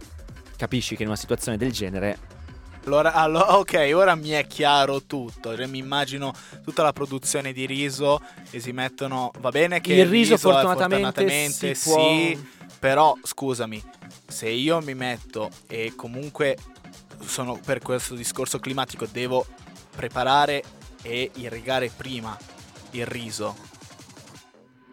capisci 0.56 0.96
che 0.96 1.02
in 1.02 1.08
una 1.08 1.18
situazione 1.18 1.58
del 1.58 1.72
genere 1.72 2.30
allora, 2.84 3.12
allora, 3.12 3.58
ok, 3.58 3.92
ora 3.94 4.14
mi 4.16 4.30
è 4.30 4.46
chiaro 4.46 5.02
tutto. 5.02 5.54
Cioè, 5.54 5.66
mi 5.66 5.78
immagino 5.78 6.32
tutta 6.64 6.82
la 6.82 6.92
produzione 6.92 7.52
di 7.52 7.64
riso 7.64 8.20
e 8.50 8.58
si 8.58 8.72
mettono. 8.72 9.30
Va 9.38 9.50
bene 9.50 9.80
che 9.80 9.94
il 9.94 10.06
riso, 10.06 10.34
riso 10.34 10.50
fortunatamente, 10.50 11.04
fortunatamente 11.04 11.74
si 11.74 11.88
può... 11.88 12.10
sì, 12.10 12.46
però 12.80 13.16
scusami, 13.22 13.82
se 14.26 14.48
io 14.48 14.80
mi 14.80 14.94
metto 14.94 15.48
e 15.68 15.92
comunque 15.94 16.56
sono 17.24 17.58
per 17.64 17.78
questo 17.78 18.16
discorso 18.16 18.58
climatico 18.58 19.06
devo 19.06 19.46
preparare 19.94 20.64
e 21.02 21.30
irrigare 21.36 21.90
prima 21.94 22.36
il 22.92 23.06
riso. 23.06 23.54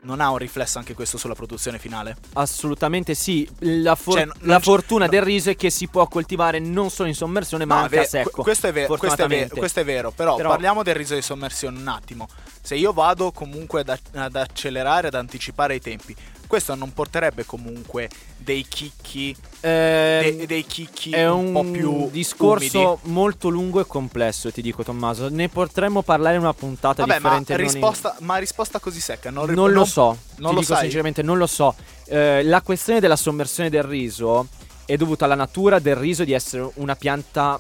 Non 0.02 0.22
ha 0.22 0.30
un 0.32 0.38
riflesso 0.38 0.78
anche 0.78 0.94
questo 0.94 1.18
sulla 1.18 1.36
produzione 1.36 1.78
finale? 1.78 2.16
Assolutamente 2.34 3.14
sì. 3.16 3.48
La, 3.60 3.96
for- 3.96 4.14
Cioè, 4.16 4.28
la 4.42 4.60
fortuna 4.60 5.06
no. 5.06 5.12
del 5.12 5.22
riso 5.22 5.50
è 5.50 5.58
che 5.58 5.70
si 5.70 5.88
può 5.90 6.08
coltivare 6.08 6.60
non 6.60 6.90
solo 6.90 7.10
in 7.10 7.16
sommersione, 7.16 7.66
ma 7.66 7.76
No, 7.76 7.82
anche 7.82 7.98
è 7.98 8.00
a 8.00 8.06
secco. 8.06 8.30
que- 8.32 8.44
Questo 8.44 8.68
è, 8.68 8.72
vero, 8.72 8.88
questo, 8.88 9.06
è 9.06 9.10
fortunatamente. 9.10 9.56
questo 9.58 9.80
è 9.82 9.84
vero, 9.84 10.12
però, 10.12 10.36
Però- 10.38 10.50
parliamo 10.50 10.84
del 10.84 10.96
riso 10.96 11.16
di 11.16 11.22
sommersione 11.22 11.78
un 11.78 11.88
attimo. 11.90 12.28
Se 12.62 12.76
io 12.76 12.94
vado 12.94 13.32
comunque 13.32 13.82
ad, 13.82 14.00
ad 14.14 14.36
accelerare, 14.38 15.08
ad 15.08 15.16
anticipare 15.16 15.76
i 15.76 15.82
tempi, 15.82 16.16
questo 16.50 16.74
non 16.74 16.92
porterebbe 16.94 17.46
comunque 17.46 18.10
dei 18.38 18.66
chicchi, 18.68 19.36
Ehm, 19.62 20.38
de- 20.38 20.46
dei 20.48 20.66
chicchi 20.66 21.12
È 21.12 21.28
un, 21.30 21.48
un, 21.48 21.54
po' 21.54 21.64
più 21.64 22.10
discorso 22.10 22.80
umidi. 23.02 23.12
molto 23.14 23.50
lungo 23.50 23.80
e 23.82 23.86
complesso, 23.86 24.52
ti 24.52 24.62
dico 24.64 24.84
Tommaso. 24.84 25.30
Ne 25.30 25.48
potremmo 25.50 26.02
parlare 26.02 26.36
in 26.38 26.42
una 26.42 26.54
puntata 26.54 27.06
Vabbè, 27.06 27.20
ma 27.20 27.38
differente. 27.38 27.54
in- 27.54 27.60
risposta, 27.60 28.16
ma 28.22 28.38
risposta 28.38 28.80
così 28.80 29.00
secca, 29.00 29.30
non, 29.30 29.46
ri- 29.46 29.54
Non 29.54 29.72
lo 29.72 29.86
so, 29.86 30.18
non 30.38 30.50
ti 30.50 30.56
lo 30.56 30.60
dico 30.62 30.74
sai? 30.74 30.82
sinceramente, 30.82 31.22
non 31.22 31.38
lo 31.38 31.46
so. 31.48 31.76
Eh, 32.06 32.42
la 32.44 32.62
questione 32.64 33.00
della 33.00 33.16
sommersione 33.18 33.70
del 33.70 33.84
riso 33.84 34.48
è 34.86 34.96
dovuta 34.98 35.26
alla 35.26 35.36
natura 35.36 35.78
del 35.78 35.96
riso 35.98 36.24
di 36.24 36.32
essere 36.34 36.68
una 36.76 36.96
pianta 36.96 37.60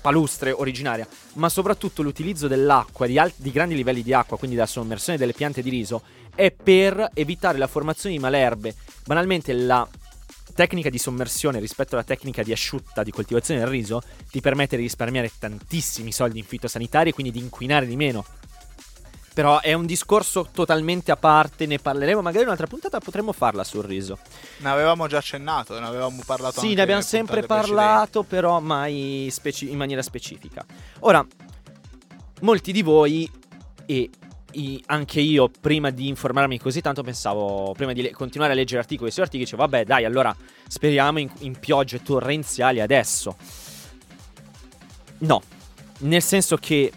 palustre 0.00 0.50
originaria, 0.52 1.06
ma 1.34 1.48
soprattutto 1.48 2.02
l'utilizzo 2.02 2.48
dell'acqua, 2.48 3.06
di, 3.06 3.18
al- 3.18 3.32
di 3.36 3.50
grandi 3.52 3.74
livelli 3.76 4.02
di 4.02 4.12
acqua, 4.12 4.36
quindi 4.38 4.56
la 4.56 4.66
sommersione 4.66 5.18
delle 5.18 5.32
piante 5.32 5.62
di 5.62 5.70
riso, 5.70 6.02
è 6.34 6.50
per 6.50 7.10
evitare 7.14 7.58
la 7.58 7.66
formazione 7.66 8.14
di 8.14 8.20
malerbe. 8.20 8.74
Banalmente 9.04 9.52
la 9.52 9.86
tecnica 10.54 10.90
di 10.90 10.98
sommersione 10.98 11.60
rispetto 11.60 11.94
alla 11.94 12.04
tecnica 12.04 12.42
di 12.42 12.52
asciutta 12.52 13.02
di 13.02 13.10
coltivazione 13.10 13.60
del 13.60 13.68
riso 13.68 14.02
ti 14.30 14.40
permette 14.40 14.76
di 14.76 14.82
risparmiare 14.82 15.30
tantissimi 15.38 16.12
soldi 16.12 16.38
in 16.38 16.44
fitosanitari 16.44 17.10
e 17.10 17.12
quindi 17.12 17.32
di 17.32 17.38
inquinare 17.38 17.86
di 17.86 17.96
meno. 17.96 18.24
Però 19.34 19.60
è 19.60 19.72
un 19.72 19.86
discorso 19.86 20.48
totalmente 20.52 21.10
a 21.10 21.16
parte, 21.16 21.64
ne 21.64 21.78
parleremo 21.78 22.20
magari 22.20 22.42
in 22.42 22.48
un'altra 22.48 22.66
puntata, 22.66 23.00
potremmo 23.00 23.32
farla 23.32 23.64
sul 23.64 23.82
riso. 23.82 24.18
Ne 24.58 24.68
avevamo 24.68 25.06
già 25.06 25.18
accennato, 25.18 25.78
ne 25.78 25.86
avevamo 25.86 26.20
parlato 26.26 26.60
Sì, 26.60 26.74
ne 26.74 26.82
abbiamo 26.82 27.00
sempre 27.00 27.42
parlato, 27.44 28.24
però 28.24 28.60
mai 28.60 29.28
speci- 29.30 29.70
in 29.70 29.78
maniera 29.78 30.02
specifica. 30.02 30.66
Ora, 31.00 31.26
molti 32.42 32.72
di 32.72 32.82
voi 32.82 33.30
e 33.86 34.10
i- 34.52 34.82
anche 34.86 35.20
io, 35.20 35.50
prima 35.60 35.90
di 35.90 36.08
informarmi 36.08 36.58
così 36.58 36.80
tanto, 36.80 37.02
pensavo, 37.02 37.72
prima 37.76 37.92
di 37.92 38.02
le- 38.02 38.10
continuare 38.12 38.52
a 38.52 38.56
leggere 38.56 38.80
articoli 38.80 39.10
su 39.10 39.20
articoli, 39.20 39.44
dicevo, 39.44 39.62
vabbè, 39.62 39.84
dai, 39.84 40.04
allora 40.04 40.34
speriamo 40.68 41.18
in, 41.18 41.30
in 41.40 41.58
piogge 41.58 42.02
torrenziali 42.02 42.80
adesso. 42.80 43.36
No, 45.18 45.42
nel 45.98 46.22
senso 46.22 46.56
che 46.56 46.92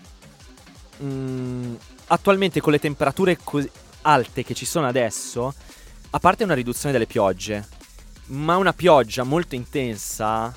mm, 1.03 1.75
attualmente 2.07 2.61
con 2.61 2.71
le 2.71 2.79
temperature 2.79 3.37
così 3.43 3.69
alte 4.01 4.43
che 4.43 4.53
ci 4.53 4.65
sono 4.65 4.87
adesso, 4.87 5.53
a 6.11 6.19
parte 6.19 6.43
una 6.43 6.53
riduzione 6.53 6.91
delle 6.91 7.07
piogge, 7.07 7.67
ma 8.27 8.55
una 8.57 8.73
pioggia 8.73 9.23
molto 9.23 9.55
intensa, 9.55 10.55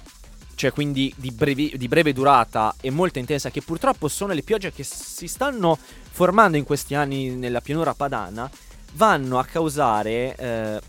cioè 0.58 0.72
quindi 0.72 1.14
di, 1.16 1.30
brevi- 1.30 1.74
di 1.76 1.86
breve 1.86 2.12
durata 2.12 2.74
e 2.80 2.90
molto 2.90 3.20
intensa, 3.20 3.48
che 3.48 3.62
purtroppo 3.62 4.08
sono 4.08 4.32
le 4.32 4.42
piogge 4.42 4.72
che 4.72 4.82
si 4.82 5.28
stanno 5.28 5.78
formando 6.10 6.56
in 6.56 6.64
questi 6.64 6.96
anni 6.96 7.30
nella 7.30 7.60
pianura 7.60 7.94
padana, 7.94 8.50
vanno 8.94 9.38
a 9.38 9.44
causare, 9.44 10.34
eh, 10.34 10.80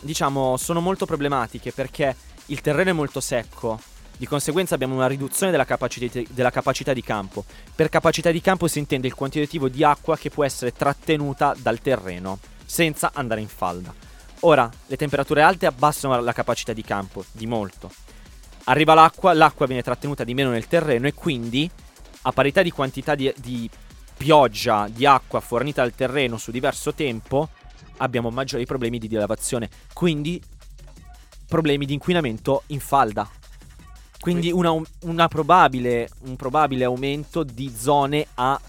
diciamo, 0.00 0.56
sono 0.56 0.78
molto 0.78 1.06
problematiche 1.06 1.72
perché 1.72 2.14
il 2.46 2.60
terreno 2.60 2.90
è 2.90 2.92
molto 2.92 3.18
secco. 3.18 3.80
Di 4.16 4.28
conseguenza 4.28 4.76
abbiamo 4.76 4.94
una 4.94 5.08
riduzione 5.08 5.50
della 5.50 5.64
capacità, 5.64 6.20
della 6.30 6.50
capacità 6.50 6.92
di 6.92 7.02
campo. 7.02 7.44
Per 7.74 7.88
capacità 7.88 8.30
di 8.30 8.40
campo 8.40 8.68
si 8.68 8.78
intende 8.78 9.08
il 9.08 9.14
quantitativo 9.14 9.68
di 9.68 9.82
acqua 9.82 10.16
che 10.16 10.30
può 10.30 10.44
essere 10.44 10.70
trattenuta 10.70 11.52
dal 11.58 11.80
terreno 11.80 12.38
senza 12.64 13.10
andare 13.12 13.40
in 13.40 13.48
falda. 13.48 13.92
Ora, 14.42 14.70
le 14.86 14.96
temperature 14.96 15.42
alte 15.42 15.66
abbassano 15.66 16.20
la 16.20 16.32
capacità 16.32 16.72
di 16.72 16.82
campo 16.82 17.24
di 17.32 17.48
molto. 17.48 17.90
Arriva 18.68 18.92
l'acqua, 18.92 19.32
l'acqua 19.32 19.66
viene 19.66 19.82
trattenuta 19.82 20.24
di 20.24 20.34
meno 20.34 20.50
nel 20.50 20.66
terreno 20.66 21.06
e 21.06 21.14
quindi, 21.14 21.70
a 22.22 22.32
parità 22.32 22.62
di 22.62 22.70
quantità 22.70 23.14
di, 23.14 23.32
di 23.38 23.68
pioggia, 24.14 24.88
di 24.90 25.06
acqua 25.06 25.40
fornita 25.40 25.80
al 25.82 25.94
terreno 25.94 26.36
su 26.36 26.50
diverso 26.50 26.92
tempo, 26.92 27.48
abbiamo 27.98 28.28
maggiori 28.28 28.66
problemi 28.66 28.98
di 28.98 29.08
dilavazione. 29.08 29.70
Quindi, 29.94 30.42
problemi 31.48 31.86
di 31.86 31.94
inquinamento 31.94 32.64
in 32.66 32.80
falda. 32.80 33.28
Quindi 34.20 34.52
una, 34.52 34.74
una 35.02 35.28
probabile, 35.28 36.10
un 36.24 36.36
probabile 36.36 36.84
aumento 36.84 37.44
di 37.44 37.72
zone 37.74 38.26
a 38.34 38.60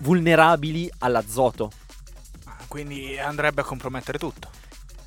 vulnerabili 0.00 0.90
all'azoto. 0.98 1.70
Quindi 2.66 3.16
andrebbe 3.16 3.60
a 3.60 3.64
compromettere 3.64 4.18
tutto. 4.18 4.50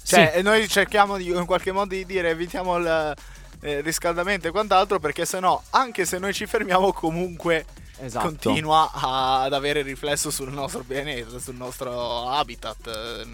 Cioè, 0.04 0.32
e 0.36 0.42
noi 0.42 0.68
cerchiamo 0.70 1.18
di, 1.18 1.28
in 1.28 1.46
qualche 1.46 1.74
modo 1.74 1.94
di 1.94 2.06
dire 2.06 2.30
evitiamo 2.30 2.78
il 2.78 3.16
eh, 3.62 3.82
riscaldamento 3.82 4.48
e 4.48 4.52
quant'altro 4.52 5.00
perché 5.00 5.26
sennò, 5.26 5.62
anche 5.72 6.06
se 6.06 6.18
noi 6.18 6.34
ci 6.34 6.46
fermiamo, 6.46 6.92
comunque 6.94 7.66
Esatto. 8.00 8.26
continua 8.26 8.92
a- 8.92 9.44
ad 9.44 9.54
avere 9.54 9.82
riflesso 9.84 10.32
sul 10.32 10.52
nostro 10.52 10.84
pianeta, 10.86 11.40
sul 11.40 11.56
nostro 11.56 12.28
habitat, 12.28 13.28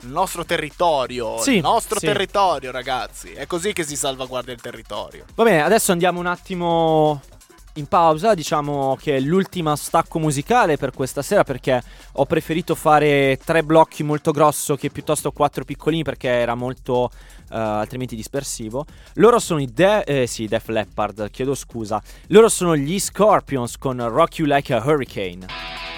il 0.00 0.08
nostro 0.08 0.44
territorio. 0.44 1.38
Sì, 1.40 1.56
il 1.56 1.62
nostro 1.62 1.98
sì. 1.98 2.06
territorio, 2.06 2.70
ragazzi. 2.70 3.32
È 3.32 3.46
così 3.46 3.72
che 3.72 3.84
si 3.84 3.96
salvaguardia 3.96 4.52
il 4.52 4.60
territorio. 4.60 5.24
Va 5.34 5.44
bene, 5.44 5.62
adesso 5.62 5.92
andiamo 5.92 6.20
un 6.20 6.26
attimo 6.26 7.20
in 7.76 7.86
pausa, 7.86 8.34
diciamo 8.34 8.96
che 9.00 9.16
è 9.16 9.20
l'ultima 9.20 9.74
stacco 9.76 10.18
musicale 10.18 10.76
per 10.76 10.92
questa 10.92 11.22
sera 11.22 11.42
perché 11.42 11.82
ho 12.12 12.24
preferito 12.24 12.74
fare 12.74 13.38
tre 13.44 13.64
blocchi 13.64 14.02
molto 14.04 14.30
grosso 14.30 14.76
che 14.76 14.90
piuttosto 14.90 15.32
quattro 15.32 15.64
piccolini 15.64 16.04
perché 16.04 16.28
era 16.28 16.54
molto 16.54 17.10
altrimenti 17.54 18.16
dispersivo. 18.16 18.84
Loro 19.14 19.38
sono 19.38 19.60
i 19.60 19.66
De- 19.72 20.02
eh, 20.02 20.26
sì, 20.26 20.46
Def 20.46 20.68
Leppard, 20.68 21.30
chiedo 21.30 21.54
scusa. 21.54 22.02
Loro 22.28 22.48
sono 22.48 22.76
gli 22.76 22.98
Scorpions 22.98 23.78
con 23.78 24.06
Rock 24.08 24.38
You 24.38 24.48
Like 24.48 24.74
a 24.74 24.82
Hurricane. 24.84 25.93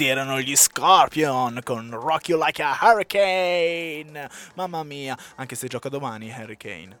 Questi 0.00 0.06
erano 0.06 0.40
gli 0.40 0.56
Scorpion 0.56 1.60
con 1.62 1.90
Rock 1.90 2.28
You 2.30 2.42
Like 2.42 2.62
a 2.62 2.78
Hurricane. 2.80 4.30
Mamma 4.54 4.82
mia, 4.82 5.14
anche 5.36 5.56
se 5.56 5.68
gioca 5.68 5.90
domani 5.90 6.30
Hurricane. 6.30 7.00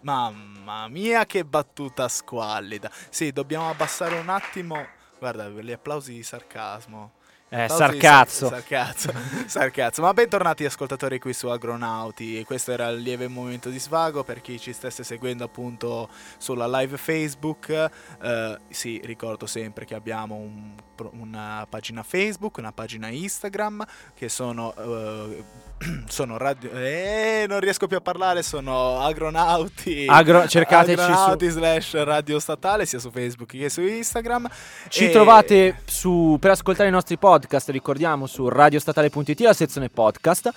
Mamma 0.00 0.88
mia, 0.88 1.24
che 1.24 1.42
battuta 1.42 2.06
squallida. 2.08 2.90
Sì, 3.08 3.32
dobbiamo 3.32 3.70
abbassare 3.70 4.18
un 4.18 4.28
attimo. 4.28 4.86
Guarda, 5.18 5.48
gli 5.48 5.72
applausi 5.72 6.12
di 6.12 6.22
sarcasmo. 6.22 7.12
Eh, 7.52 7.68
sarcazzo. 7.68 8.46
sar- 8.46 8.62
sarcazzo. 8.64 9.12
sarcazzo. 9.46 10.02
Ma 10.02 10.14
bentornati 10.14 10.64
ascoltatori 10.64 11.18
qui 11.18 11.32
su 11.32 11.48
Agronauti. 11.48 12.44
Questo 12.44 12.70
era 12.70 12.88
il 12.88 13.00
lieve 13.00 13.26
momento 13.26 13.70
di 13.70 13.78
svago 13.80 14.22
per 14.22 14.40
chi 14.40 14.56
ci 14.60 14.72
stesse 14.72 15.02
seguendo 15.02 15.42
appunto 15.42 16.08
sulla 16.38 16.68
live 16.68 16.96
Facebook. 16.96 17.90
Eh, 18.22 18.58
sì, 18.68 19.00
ricordo 19.02 19.46
sempre 19.46 19.84
che 19.84 19.96
abbiamo 19.96 20.36
un 20.36 20.74
una 21.12 21.66
pagina 21.68 22.02
Facebook, 22.02 22.58
una 22.58 22.72
pagina 22.72 23.08
Instagram 23.08 23.84
che 24.14 24.28
sono 24.28 24.74
eh, 24.76 25.44
sono 26.08 26.36
radio 26.36 26.70
eh, 26.72 27.46
non 27.48 27.60
riesco 27.60 27.86
più 27.86 27.96
a 27.96 28.00
parlare, 28.00 28.42
sono 28.42 29.00
Agronauti. 29.00 30.04
Agro- 30.08 30.46
cercateci 30.46 31.00
Agronauti 31.00 31.48
slash 31.48 32.02
radio 32.04 32.38
statale 32.38 32.84
sia 32.84 32.98
su 32.98 33.10
Facebook 33.10 33.50
che 33.50 33.70
su 33.70 33.80
Instagram. 33.80 34.48
Ci 34.88 35.06
E- 35.06 35.10
trovate 35.10 35.80
su, 35.86 36.36
per 36.38 36.50
ascoltare 36.50 36.88
i 36.88 36.92
nostri 36.92 37.16
podcast, 37.16 37.70
ricordiamo, 37.70 38.26
su 38.26 38.48
radiostatale.it, 38.48 39.40
la 39.40 39.52
sezione 39.54 39.88
podcast, 39.88 40.50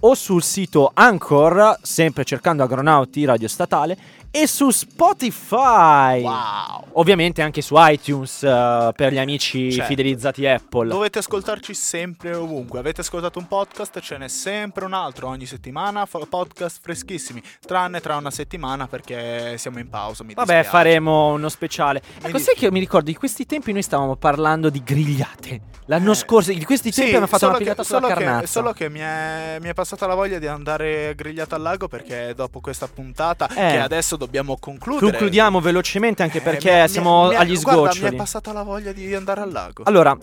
o 0.00 0.14
sul 0.14 0.42
sito 0.42 0.90
Anchor, 0.94 1.78
sempre 1.82 2.24
cercando 2.24 2.62
Agronauti 2.62 3.24
Radio 3.24 3.48
Statale, 3.48 3.96
e 4.34 4.46
su 4.46 4.70
Spotify. 4.70 6.22
Wow. 6.22 6.84
Ovviamente 6.92 7.42
anche 7.42 7.60
su 7.60 7.74
iTunes 7.78 8.42
eh, 8.42 8.90
per 8.96 9.12
gli 9.12 9.18
amici 9.18 9.70
Certo. 9.72 9.86
fidelizzati 9.88 10.46
Apple. 10.46 10.88
Dovete 10.88 11.18
ascoltarci 11.18 11.74
sempre 11.74 12.30
e 12.30 12.34
ovunque. 12.36 12.78
Avete 12.78 13.02
ascoltato 13.02 13.38
un 13.38 13.46
podcast, 13.46 14.00
ce 14.00 14.16
n'è 14.16 14.28
sempre 14.28 14.86
un 14.86 14.94
altro 14.94 15.28
ogni 15.28 15.44
settimana. 15.46 16.06
Podcast 16.06 16.78
freschissimi, 16.82 17.42
tranne 17.64 18.00
tra 18.00 18.16
una 18.16 18.30
settimana 18.30 18.86
perché 18.86 19.56
siamo 19.58 19.78
in 19.78 19.88
pausa. 19.90 20.24
Mi 20.24 20.32
Vabbè, 20.34 20.54
dispiace. 20.54 20.68
faremo 20.76 21.32
uno 21.34 21.48
speciale. 21.50 21.98
Ecco, 21.98 22.20
Quindi- 22.22 22.40
sai 22.42 22.54
che 22.54 22.64
io 22.64 22.72
mi 22.72 22.80
ricordo 22.80 23.10
di 23.10 23.16
questi 23.16 23.44
tempi 23.44 23.72
noi 23.72 23.82
stavamo 23.82 24.16
parlando 24.16 24.70
di 24.70 24.82
grigliate. 24.82 25.60
L'anno 25.86 26.12
Eh, 26.12 26.14
scorso, 26.14 26.52
di 26.52 26.64
questi 26.64 26.90
tempi 26.90 27.00
Sì, 27.02 27.06
abbiamo 27.08 27.26
fatto 27.26 27.44
una 27.46 27.54
che- 27.54 27.60
pigliata 27.64 27.82
sulla 27.82 28.00
solo 28.00 28.14
che, 28.14 28.24
carnazza. 28.24 28.46
solo 28.46 28.72
che 28.72 28.88
mi 28.88 29.00
è, 29.00 29.58
mi 29.60 29.68
è 29.68 29.74
passata 29.74 30.06
la 30.06 30.14
voglia 30.14 30.38
di 30.38 30.46
andare 30.46 31.14
grigliato 31.14 31.54
al 31.54 31.60
lago 31.62 31.88
perché 31.88 32.32
dopo 32.34 32.60
questa 32.60 32.86
puntata, 32.86 33.48
Eh. 33.48 33.54
che 33.54 33.78
adesso 33.80 34.16
dobbiamo 34.24 34.56
concludere. 34.58 35.10
Concludiamo 35.10 35.60
velocemente 35.60 36.22
anche 36.22 36.38
eh, 36.38 36.42
perché 36.42 36.82
mi- 36.82 36.88
siamo 36.88 37.28
mi- 37.28 37.34
agli 37.34 37.60
guarda, 37.60 37.90
sgoccioli. 37.90 38.08
mi 38.10 38.14
è 38.14 38.18
passata 38.18 38.52
la 38.52 38.62
voglia 38.62 38.92
di 38.92 39.14
andare 39.14 39.40
al 39.40 39.50
lago. 39.50 39.82
Allora, 39.84 40.16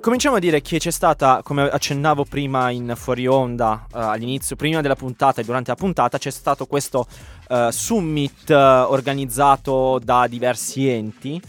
cominciamo 0.00 0.36
a 0.36 0.38
dire 0.38 0.60
che 0.62 0.78
c'è 0.78 0.90
stata, 0.90 1.40
come 1.42 1.62
accennavo 1.68 2.24
prima 2.24 2.70
in 2.70 2.94
fuori 2.96 3.26
onda, 3.26 3.86
eh, 3.92 3.98
all'inizio, 3.98 4.56
prima 4.56 4.80
della 4.80 4.96
puntata 4.96 5.40
e 5.40 5.44
durante 5.44 5.70
la 5.70 5.76
puntata, 5.76 6.16
c'è 6.18 6.30
stato 6.30 6.66
questo 6.66 7.06
eh, 7.48 7.68
summit 7.70 8.48
eh, 8.50 8.54
organizzato 8.54 10.00
da 10.02 10.26
diversi 10.26 10.88
enti 10.88 11.40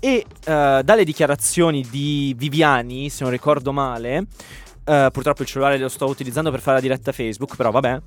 E 0.00 0.24
dalle 0.44 1.02
dichiarazioni 1.04 1.84
di 1.90 2.32
Viviani, 2.36 3.10
se 3.10 3.24
non 3.24 3.32
ricordo 3.32 3.72
male, 3.72 4.26
eh, 4.84 5.08
purtroppo 5.12 5.42
il 5.42 5.48
cellulare 5.48 5.76
lo 5.76 5.88
sto 5.88 6.06
utilizzando 6.06 6.50
per 6.52 6.60
fare 6.60 6.76
la 6.76 6.82
diretta 6.82 7.10
Facebook, 7.12 7.56
però 7.56 7.70
vabbè, 7.72 8.00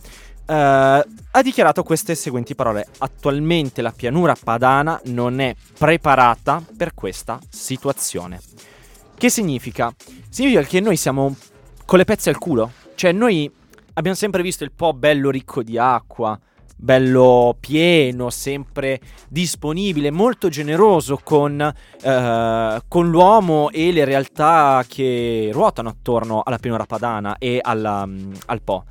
eh, 0.51 1.05
ha 1.31 1.41
dichiarato 1.41 1.83
queste 1.83 2.13
seguenti 2.13 2.55
parole. 2.55 2.87
Attualmente 2.97 3.81
la 3.81 3.93
pianura 3.95 4.35
padana 4.41 4.99
non 5.05 5.39
è 5.39 5.55
preparata 5.77 6.61
per 6.75 6.93
questa 6.93 7.39
situazione. 7.49 8.41
Che 9.17 9.29
significa? 9.29 9.93
Significa 10.29 10.63
che 10.63 10.81
noi 10.81 10.97
siamo 10.97 11.35
con 11.85 11.97
le 11.97 12.05
pezze 12.05 12.29
al 12.29 12.37
culo. 12.37 12.71
Cioè 12.95 13.13
noi 13.13 13.49
abbiamo 13.93 14.17
sempre 14.17 14.41
visto 14.41 14.65
il 14.65 14.73
Po 14.73 14.93
bello 14.93 15.29
ricco 15.29 15.63
di 15.63 15.77
acqua, 15.77 16.37
bello 16.75 17.55
pieno, 17.57 18.29
sempre 18.29 18.99
disponibile, 19.29 20.11
molto 20.11 20.49
generoso 20.49 21.19
con, 21.23 21.61
eh, 21.61 22.81
con 22.87 23.09
l'uomo 23.09 23.69
e 23.69 23.91
le 23.93 24.03
realtà 24.03 24.83
che 24.85 25.49
ruotano 25.53 25.87
attorno 25.87 26.41
alla 26.43 26.57
pianura 26.57 26.85
padana 26.85 27.37
e 27.37 27.59
alla, 27.61 28.05
mm, 28.05 28.33
al 28.47 28.61
Po. 28.61 28.83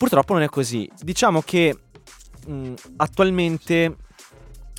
Purtroppo 0.00 0.32
non 0.32 0.40
è 0.40 0.48
così. 0.48 0.90
Diciamo 0.98 1.42
che 1.42 1.76
mh, 2.46 2.72
attualmente 2.96 3.96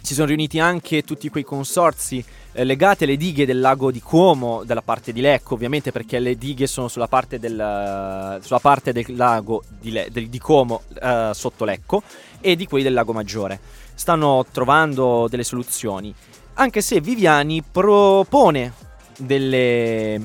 si 0.01 0.15
sono 0.15 0.25
riuniti 0.25 0.57
anche 0.57 1.03
tutti 1.03 1.29
quei 1.29 1.43
consorzi 1.43 2.25
eh, 2.53 2.63
legati 2.63 3.03
alle 3.03 3.17
dighe 3.17 3.45
del 3.45 3.59
lago 3.59 3.91
di 3.91 3.99
Como, 3.99 4.63
dalla 4.63 4.81
parte 4.81 5.13
di 5.13 5.21
Lecco, 5.21 5.53
ovviamente 5.53 5.91
perché 5.91 6.17
le 6.17 6.35
dighe 6.39 6.65
sono 6.65 6.87
sulla 6.87 7.07
parte 7.07 7.37
del, 7.37 8.39
sulla 8.41 8.59
parte 8.59 8.93
del 8.93 9.05
lago 9.09 9.61
di, 9.69 9.91
Le- 9.91 10.07
del- 10.11 10.27
di 10.27 10.39
Como 10.39 10.81
eh, 10.99 11.29
sotto 11.35 11.65
Lecco 11.65 12.01
e 12.39 12.55
di 12.55 12.65
quelli 12.65 12.83
del 12.83 12.93
lago 12.93 13.13
Maggiore. 13.13 13.59
Stanno 13.93 14.43
trovando 14.51 15.27
delle 15.29 15.43
soluzioni, 15.43 16.11
anche 16.55 16.81
se 16.81 16.99
Viviani 16.99 17.61
propone 17.61 18.73
delle, 19.19 20.19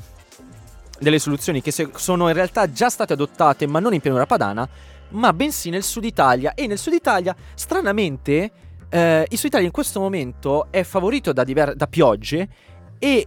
delle 0.99 1.19
soluzioni 1.19 1.61
che 1.61 1.73
sono 1.95 2.29
in 2.29 2.35
realtà 2.35 2.71
già 2.71 2.89
state 2.89 3.13
adottate, 3.13 3.67
ma 3.67 3.81
non 3.81 3.95
in 3.95 4.01
pianura 4.01 4.27
padana, 4.27 4.69
ma 5.11 5.33
bensì 5.33 5.71
nel 5.71 5.83
sud 5.83 6.05
Italia. 6.05 6.55
E 6.55 6.67
nel 6.67 6.79
sud 6.79 6.93
Italia, 6.93 7.35
stranamente, 7.55 8.51
eh, 8.89 9.27
il 9.29 9.37
sud 9.37 9.49
Italia 9.49 9.67
in 9.67 9.73
questo 9.73 10.01
momento 10.01 10.69
è 10.71 10.83
favorito 10.83 11.33
da, 11.33 11.45
diver- 11.45 11.75
da 11.75 11.87
piogge 11.87 12.49
e 12.99 13.27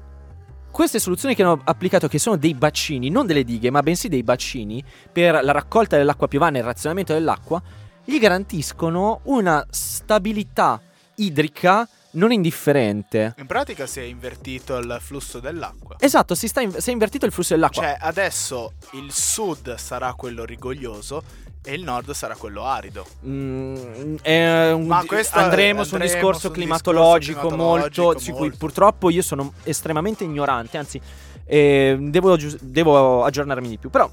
queste 0.72 1.00
soluzioni 1.00 1.36
che 1.36 1.44
hanno 1.44 1.62
applicato, 1.64 2.08
che 2.08 2.20
sono 2.20 2.38
dei 2.38 2.54
bacini, 2.54 3.10
non 3.10 3.26
delle 3.26 3.44
dighe, 3.44 3.72
ma 3.72 3.82
bensì 3.82 4.08
dei 4.08 4.24
bacini 4.24 4.84
per 5.12 5.44
la 5.44 5.52
raccolta 5.52 5.98
dell'acqua 5.98 6.28
piovana 6.28 6.58
e 6.58 6.60
il 6.60 6.66
razionamento 6.66 7.14
dell'acqua, 7.14 7.62
gli 8.06 8.20
garantiscono 8.20 9.22
una 9.24 9.66
stabilità 9.70 10.82
idrica 11.16 11.88
non 12.12 12.32
indifferente. 12.32 13.36
In 13.38 13.46
pratica 13.46 13.86
si 13.86 14.00
è 14.00 14.04
invertito 14.04 14.78
il 14.78 14.98
flusso 15.02 15.40
dell'acqua. 15.40 15.96
Esatto, 16.00 16.36
si, 16.36 16.48
sta 16.48 16.62
in- 16.62 16.74
si 16.78 16.90
è 16.90 16.94
invertito 16.94 17.26
il 17.26 17.32
flusso 17.32 17.54
dell'acqua. 17.54 17.84
Cioè, 17.84 17.98
adesso 18.00 18.74
il 18.94 19.12
sud 19.12 19.76
sarà 19.76 20.14
quello 20.14 20.46
rigoglioso 20.46 21.24
e 21.64 21.74
il 21.74 21.84
nord 21.84 22.12
sarà 22.12 22.36
quello 22.36 22.64
arido. 22.64 23.06
Mm, 23.26 24.16
è 24.22 24.72
un- 24.72 24.88
Ma 24.88 25.04
questo 25.06 25.38
andremo 25.38 25.84
su 25.84 25.96
un 25.96 26.02
andremo 26.02 26.20
discorso 26.20 26.40
su 26.40 26.48
un 26.48 26.54
climatologico, 26.54 27.42
discorso 27.42 27.56
molto, 27.56 27.90
climatologico 27.90 28.20
su 28.20 28.32
cui 28.32 28.40
molto. 28.42 28.58
purtroppo 28.58 29.10
io 29.10 29.22
sono 29.22 29.54
estremamente 29.64 30.24
ignorante, 30.24 30.78
anzi 30.78 31.00
eh, 31.46 31.98
devo, 32.00 32.38
devo 32.62 33.24
aggiornarmi 33.24 33.68
di 33.68 33.78
più. 33.78 33.90
Però, 33.90 34.10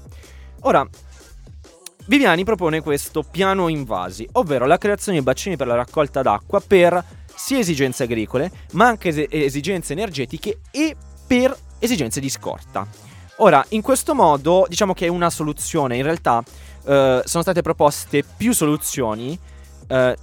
ora, 0.61 0.87
Viviani 2.07 2.43
propone 2.43 2.81
questo 2.81 3.21
piano 3.21 3.67
invasi, 3.67 4.27
ovvero 4.33 4.65
la 4.65 4.77
creazione 4.77 5.17
di 5.17 5.23
bacini 5.23 5.57
per 5.57 5.67
la 5.67 5.75
raccolta 5.75 6.21
d'acqua 6.21 6.61
per 6.65 7.03
sia 7.37 7.59
esigenze 7.59 8.03
agricole, 8.03 8.51
ma 8.71 8.87
anche 8.87 9.09
es- 9.09 9.27
esigenze 9.29 9.93
energetiche 9.93 10.59
e 10.71 10.95
per 11.25 11.55
esigenze 11.79 12.19
di 12.19 12.29
scorta. 12.29 12.87
Ora, 13.37 13.63
in 13.69 13.81
questo 13.81 14.15
modo, 14.15 14.65
diciamo 14.67 14.93
che 14.93 15.05
è 15.05 15.09
una 15.09 15.29
soluzione, 15.29 15.95
in 15.95 16.03
realtà 16.03 16.43
eh, 16.85 17.21
sono 17.23 17.43
state 17.43 17.61
proposte 17.61 18.23
più 18.23 18.51
soluzioni 18.51 19.37
eh, 19.87 20.17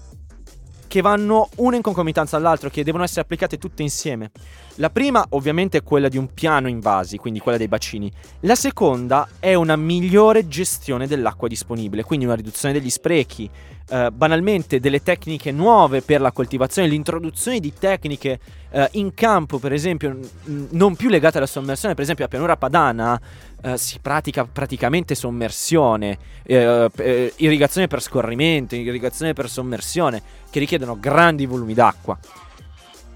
che 0.89 1.01
vanno 1.01 1.49
una 1.57 1.77
in 1.77 1.83
concomitanza 1.83 2.37
all'altro, 2.37 2.71
che 2.71 2.83
devono 2.83 3.05
essere 3.05 3.21
applicate 3.21 3.59
tutte 3.59 3.83
insieme. 3.83 4.31
La 4.79 4.91
prima 4.91 5.25
ovviamente 5.31 5.79
è 5.79 5.83
quella 5.85 6.09
di 6.09 6.18
un 6.18 6.35
piano 6.35 6.68
invasi, 6.68 7.16
quindi 7.16 7.39
quella 7.39 7.59
dei 7.59 7.68
bacini. 7.68 8.11
La 8.41 8.57
seconda 8.57 9.29
è 9.39 9.55
una 9.55 9.77
migliore 9.77 10.49
gestione 10.49 11.07
dell'acqua 11.07 11.47
disponibile, 11.47 12.03
quindi 12.03 12.25
una 12.25 12.35
riduzione 12.35 12.75
degli 12.75 12.91
sprechi, 12.91 13.49
eh, 13.89 14.11
banalmente 14.11 14.81
delle 14.81 15.01
tecniche 15.01 15.53
nuove 15.53 16.03
per 16.03 16.20
la 16.20 16.33
coltivazione, 16.33 16.89
l'introduzione 16.89 17.61
di 17.61 17.72
tecniche 17.72 18.41
eh, 18.70 18.89
in 18.93 19.14
campo, 19.14 19.59
per 19.59 19.72
esempio, 19.72 20.11
n- 20.11 20.68
non 20.70 20.97
più 20.97 21.09
legate 21.09 21.37
alla 21.37 21.47
sommersione, 21.47 21.95
per 21.95 22.03
esempio 22.03 22.25
a 22.25 22.29
pianura 22.29 22.57
padana 22.57 23.20
eh, 23.62 23.79
si 23.79 24.01
pratica 24.01 24.45
praticamente 24.45 25.14
sommersione, 25.14 26.18
eh, 26.43 26.91
eh, 26.97 27.33
irrigazione 27.37 27.87
per 27.87 28.03
scorrimento, 28.03 28.75
irrigazione 28.75 29.35
per 29.35 29.49
sommersione, 29.49 30.20
che 30.51 30.59
richiedono 30.59 30.99
grandi 30.99 31.47
volumi 31.47 31.75
d'acqua. 31.75 32.18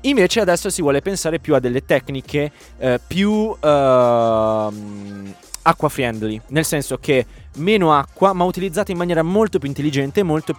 Invece 0.02 0.40
adesso 0.40 0.70
si 0.70 0.80
vuole 0.80 1.02
pensare 1.02 1.38
più 1.40 1.54
a 1.54 1.60
delle 1.60 1.84
tecniche 1.84 2.52
eh, 2.78 3.00
più 3.04 3.54
ehm, 3.60 5.34
acqua 5.62 5.88
friendly, 5.88 6.40
nel 6.48 6.64
senso 6.64 6.98
che 6.98 7.26
meno 7.56 7.92
acqua 7.92 8.32
ma 8.32 8.44
utilizzata 8.44 8.92
in 8.92 8.98
maniera 8.98 9.22
molto 9.22 9.58
più 9.58 9.68
intelligente 9.68 10.20
e 10.20 10.22
molto 10.22 10.54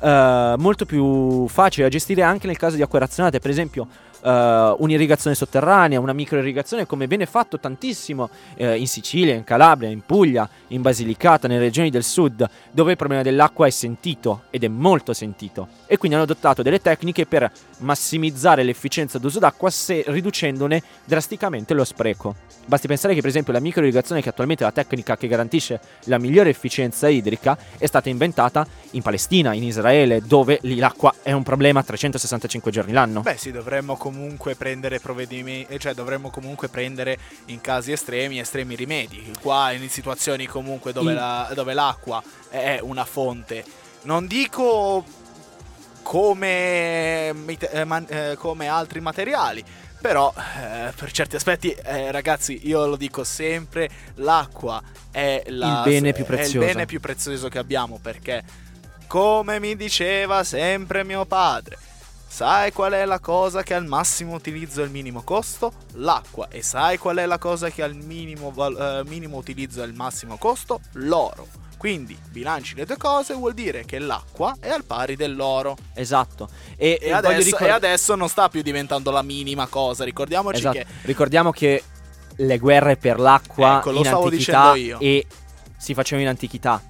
eh, 0.00 0.54
molto 0.56 0.86
più 0.86 1.46
facile 1.48 1.84
da 1.84 1.90
gestire 1.90 2.22
anche 2.22 2.46
nel 2.46 2.56
caso 2.56 2.76
di 2.76 2.82
acque 2.82 2.98
razionate, 2.98 3.38
per 3.38 3.50
esempio 3.50 3.86
eh, 4.22 4.74
un'irrigazione 4.78 5.36
sotterranea, 5.36 6.00
una 6.00 6.12
microirrigazione 6.12 6.86
come 6.86 7.06
viene 7.06 7.26
fatto 7.26 7.58
tantissimo 7.58 8.28
eh, 8.56 8.76
in 8.78 8.86
Sicilia, 8.86 9.34
in 9.34 9.44
Calabria, 9.44 9.88
in 9.88 10.02
Puglia, 10.04 10.48
in 10.68 10.82
Basilicata, 10.82 11.48
nelle 11.48 11.60
regioni 11.60 11.90
del 11.90 12.04
sud, 12.04 12.48
dove 12.70 12.92
il 12.92 12.96
problema 12.96 13.22
dell'acqua 13.22 13.66
è 13.66 13.70
sentito 13.70 14.42
ed 14.50 14.64
è 14.64 14.68
molto 14.68 15.12
sentito. 15.12 15.68
E 15.86 15.96
quindi 15.96 16.16
hanno 16.16 16.26
adottato 16.26 16.62
delle 16.62 16.80
tecniche 16.80 17.26
per 17.26 17.50
massimizzare 17.78 18.62
l'efficienza 18.62 19.18
d'uso 19.18 19.38
d'acqua 19.38 19.70
se 19.70 20.04
riducendone 20.06 20.82
drasticamente 21.04 21.74
lo 21.74 21.84
spreco. 21.84 22.34
Basti 22.66 22.86
pensare 22.86 23.14
che 23.14 23.20
per 23.20 23.30
esempio 23.30 23.52
la 23.52 23.60
microirrigazione 23.60 24.20
che 24.22 24.28
attualmente 24.28 24.62
è 24.62 24.66
la 24.66 24.72
tecnica 24.72 25.16
che 25.16 25.26
garantisce 25.26 25.80
la 26.04 26.18
migliore 26.18 26.50
efficienza 26.50 27.08
idrica 27.08 27.58
è 27.78 27.86
stata 27.86 28.08
inventata 28.08 28.66
in 28.92 29.02
Palestina, 29.02 29.52
in 29.54 29.64
Israele, 29.64 30.22
dove 30.24 30.60
l'acqua 30.62 31.12
è 31.22 31.32
un 31.32 31.42
problema 31.42 31.82
365 31.82 32.70
giorni 32.70 32.92
l'anno. 32.92 33.22
Beh, 33.22 33.36
sì, 33.36 33.50
dovremmo 33.50 33.96
comunque 33.96 34.09
prendere 34.56 35.00
provvedimenti, 35.00 35.78
cioè 35.78 35.94
dovremmo 35.94 36.30
comunque 36.30 36.68
prendere 36.68 37.18
in 37.46 37.60
casi 37.60 37.92
estremi 37.92 38.38
estremi 38.40 38.74
rimedi. 38.74 39.32
Qua 39.40 39.72
in 39.72 39.88
situazioni 39.88 40.46
comunque 40.46 40.92
dove, 40.92 41.10
In- 41.10 41.16
la- 41.16 41.50
dove 41.54 41.74
l'acqua 41.74 42.22
è 42.48 42.78
una 42.82 43.04
fonte. 43.04 43.64
Non 44.02 44.26
dico 44.26 45.04
come, 46.02 47.28
eh, 47.28 48.04
eh, 48.08 48.36
come 48.38 48.68
altri 48.68 49.00
materiali. 49.00 49.64
Però, 50.00 50.32
eh, 50.58 50.92
per 50.96 51.12
certi 51.12 51.36
aspetti, 51.36 51.70
eh, 51.72 52.10
ragazzi, 52.10 52.66
io 52.66 52.86
lo 52.86 52.96
dico 52.96 53.22
sempre: 53.22 53.90
l'acqua 54.14 54.82
è, 55.10 55.42
la- 55.48 55.82
Il 55.84 55.90
bene 55.90 56.12
più 56.14 56.24
è 56.24 56.26
prezioso. 56.26 56.58
il 56.60 56.64
bene 56.72 56.86
più 56.86 57.00
prezioso 57.00 57.48
che 57.48 57.58
abbiamo. 57.58 57.98
Perché, 58.00 58.42
come 59.06 59.60
mi 59.60 59.76
diceva 59.76 60.42
sempre 60.42 61.04
mio 61.04 61.26
padre, 61.26 61.76
sai 62.32 62.70
qual 62.72 62.92
è 62.92 63.04
la 63.04 63.18
cosa 63.18 63.64
che 63.64 63.74
al 63.74 63.84
massimo 63.86 64.34
utilizzo 64.34 64.80
e 64.80 64.84
al 64.84 64.90
minimo 64.90 65.22
costo? 65.22 65.72
L'acqua. 65.94 66.46
E 66.48 66.62
sai 66.62 66.96
qual 66.96 67.16
è 67.16 67.26
la 67.26 67.38
cosa 67.38 67.70
che 67.70 67.82
al 67.82 67.94
minimo, 67.94 68.54
eh, 68.78 69.02
minimo 69.06 69.36
utilizzo 69.36 69.80
e 69.80 69.82
al 69.82 69.94
massimo 69.94 70.36
costo? 70.38 70.80
L'oro. 70.92 71.46
Quindi 71.76 72.16
bilanci 72.30 72.74
le 72.76 72.84
due 72.84 72.96
cose 72.98 73.34
vuol 73.34 73.54
dire 73.54 73.84
che 73.84 73.98
l'acqua 73.98 74.54
è 74.60 74.68
al 74.68 74.84
pari 74.84 75.16
dell'oro. 75.16 75.76
Esatto. 75.94 76.48
E, 76.76 76.98
E, 77.00 77.06
e 77.08 77.12
adesso, 77.12 77.42
ricor- 77.44 77.62
e 77.62 77.70
adesso 77.70 78.14
non 78.14 78.28
sta 78.28 78.48
più 78.48 78.62
diventando 78.62 79.10
la 79.10 79.22
minima 79.22 79.66
cosa. 79.66 80.04
Ricordiamoci 80.04 80.58
Esatto. 80.58 80.76
che 80.76 80.86
Ricordiamo 81.02 81.50
che 81.50 81.82
le 82.36 82.58
guerre 82.58 82.96
per 82.96 83.18
l'acqua 83.18 83.78
Ecco, 83.78 83.90
lo 83.90 83.98
in 83.98 84.04
stavo 84.04 84.30
dicendo 84.30 84.74
io. 84.74 84.98
e 85.00 85.26
si 85.76 85.94
facevano 85.94 86.22
in 86.28 86.28
antichità. 86.32 86.80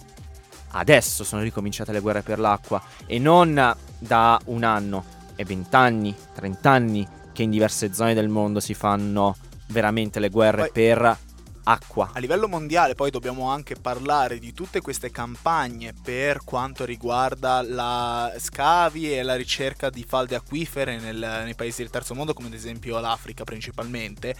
Adesso 0.72 1.24
sono 1.24 1.40
ricominciate 1.42 1.92
le 1.92 2.00
guerre 2.00 2.22
per 2.22 2.38
l'acqua 2.38 2.80
e 3.06 3.18
non 3.18 3.74
da 3.98 4.40
un 4.46 4.62
anno, 4.64 5.04
è 5.40 5.44
20 5.44 5.74
anni, 5.74 6.14
30 6.34 6.70
anni 6.70 7.08
che 7.32 7.42
in 7.42 7.50
diverse 7.50 7.94
zone 7.94 8.12
del 8.12 8.28
mondo 8.28 8.60
si 8.60 8.74
fanno 8.74 9.36
veramente 9.68 10.20
le 10.20 10.28
guerre 10.28 10.62
Poi- 10.62 10.70
per 10.72 11.18
acqua. 11.64 12.10
a 12.12 12.18
livello 12.18 12.48
mondiale 12.48 12.94
poi 12.94 13.10
dobbiamo 13.10 13.48
anche 13.48 13.76
parlare 13.76 14.38
di 14.38 14.52
tutte 14.52 14.80
queste 14.80 15.10
campagne 15.10 15.94
per 16.02 16.42
quanto 16.44 16.84
riguarda 16.84 17.62
la 17.62 18.34
scavi 18.36 19.14
e 19.16 19.22
la 19.22 19.36
ricerca 19.36 19.88
di 19.88 20.04
falde 20.06 20.34
acquifere 20.34 20.98
nel- 20.98 21.42
nei 21.44 21.54
paesi 21.54 21.80
del 21.82 21.90
terzo 21.90 22.14
mondo, 22.14 22.34
come 22.34 22.48
ad 22.48 22.54
esempio 22.54 22.98
l'Africa 22.98 23.44
principalmente. 23.44 24.34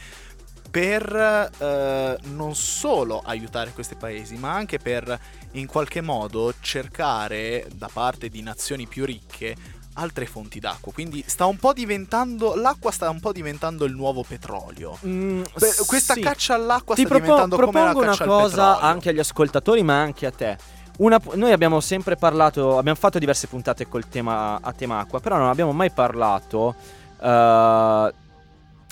per 0.71 1.51
eh, 1.59 2.17
non 2.29 2.55
solo 2.55 3.21
aiutare 3.25 3.73
questi 3.73 3.97
paesi, 3.97 4.37
ma 4.37 4.53
anche 4.55 4.79
per 4.79 5.19
in 5.53 5.67
qualche 5.67 6.01
modo 6.01 6.55
cercare 6.61 7.67
da 7.75 7.91
parte 7.93 8.29
di 8.29 8.41
nazioni 8.41 8.87
più 8.87 9.05
ricche 9.05 9.57
altre 9.95 10.27
fonti 10.27 10.61
d'acqua. 10.61 10.93
Quindi 10.93 11.23
sta 11.27 11.47
un 11.47 11.57
po' 11.57 11.73
diventando 11.73 12.55
l'acqua 12.55 12.91
sta 12.91 13.11
un 13.11 13.21
po' 13.21 13.33
diventando 13.33 13.85
il 13.85 13.93
nuovo 13.93 14.23
petrolio. 14.23 14.99
Mm, 15.07 15.43
Beh, 15.59 15.75
questa 15.87 16.15
sì. 16.15 16.21
caccia 16.21 16.55
all'acqua 16.55 16.95
Ti 16.95 17.03
sta 17.03 17.11
propo- 17.11 17.25
diventando 17.25 17.57
come 17.57 17.67
la 17.67 17.91
propongo 17.91 17.99
una 17.99 18.17
caccia 18.17 18.25
al 18.25 18.29
cosa 18.29 18.81
anche 18.81 19.09
agli 19.11 19.19
ascoltatori, 19.19 19.83
ma 19.83 20.01
anche 20.01 20.27
a 20.27 20.31
te. 20.31 20.57
Una 20.99 21.19
noi 21.35 21.53
abbiamo 21.53 21.81
sempre 21.81 22.17
parlato, 22.17 22.77
abbiamo 22.77 22.99
fatto 22.99 23.19
diverse 23.19 23.47
puntate 23.47 23.89
col 23.89 24.09
tema 24.09 24.61
a 24.61 24.73
tema 24.73 24.99
acqua, 24.99 25.19
però 25.19 25.39
non 25.39 25.49
abbiamo 25.49 25.73
mai 25.73 25.91
parlato 25.91 26.75
eh, 27.23 28.13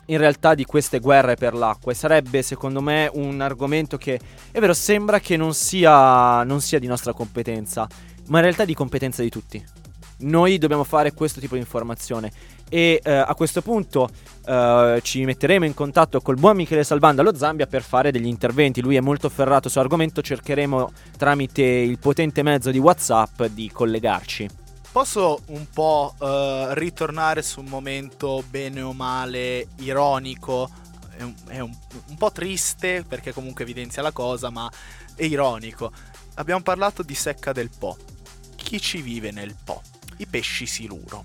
in 0.06 0.16
realtà 0.16 0.54
di 0.54 0.64
queste 0.64 1.00
guerre 1.00 1.36
per 1.36 1.54
l'acqua 1.54 1.92
e 1.92 1.94
sarebbe 1.94 2.40
secondo 2.40 2.80
me 2.80 3.10
un 3.12 3.42
argomento 3.42 3.98
che 3.98 4.18
è 4.50 4.58
vero 4.58 4.72
sembra 4.72 5.20
che 5.20 5.36
non 5.36 5.52
sia, 5.52 6.42
non 6.44 6.62
sia 6.62 6.78
di 6.78 6.86
nostra 6.86 7.12
competenza, 7.12 7.86
ma 8.28 8.38
in 8.38 8.44
realtà 8.44 8.62
è 8.62 8.66
di 8.66 8.74
competenza 8.74 9.20
di 9.20 9.28
tutti. 9.28 9.62
Noi 10.20 10.58
dobbiamo 10.58 10.82
fare 10.82 11.12
questo 11.12 11.38
tipo 11.38 11.54
di 11.54 11.60
informazione 11.60 12.32
e 12.68 13.00
eh, 13.02 13.12
a 13.12 13.34
questo 13.36 13.62
punto 13.62 14.08
eh, 14.46 14.98
ci 15.02 15.24
metteremo 15.24 15.64
in 15.64 15.74
contatto 15.74 16.20
col 16.20 16.36
buon 16.36 16.56
Michele 16.56 16.82
Salvan 16.82 17.14
dallo 17.14 17.36
Zambia 17.36 17.68
per 17.68 17.82
fare 17.82 18.10
degli 18.10 18.26
interventi. 18.26 18.80
Lui 18.80 18.96
è 18.96 19.00
molto 19.00 19.28
ferrato 19.28 19.68
sull'argomento, 19.68 20.20
cercheremo 20.20 20.90
tramite 21.16 21.62
il 21.62 21.98
potente 22.00 22.42
mezzo 22.42 22.72
di 22.72 22.78
WhatsApp 22.78 23.44
di 23.44 23.70
collegarci. 23.70 24.48
Posso 24.90 25.40
un 25.46 25.66
po' 25.72 26.14
eh, 26.20 26.68
ritornare 26.70 27.42
su 27.42 27.60
un 27.60 27.66
momento 27.66 28.42
bene 28.50 28.80
o 28.82 28.92
male 28.92 29.68
ironico? 29.76 30.68
È, 31.16 31.22
un, 31.22 31.34
è 31.46 31.60
un- 31.60 31.76
un 32.08 32.16
po' 32.16 32.32
triste 32.32 33.04
perché 33.06 33.32
comunque 33.32 33.62
evidenzia 33.62 34.02
la 34.02 34.12
cosa, 34.12 34.50
ma 34.50 34.68
è 35.14 35.22
ironico. 35.24 35.92
Abbiamo 36.34 36.62
parlato 36.62 37.04
di 37.04 37.14
secca 37.14 37.52
del 37.52 37.70
Po. 37.76 37.96
Chi 38.56 38.80
ci 38.80 39.00
vive 39.00 39.30
nel 39.30 39.54
Po? 39.62 39.80
I 40.18 40.26
pesci 40.26 40.66
siluro. 40.66 41.24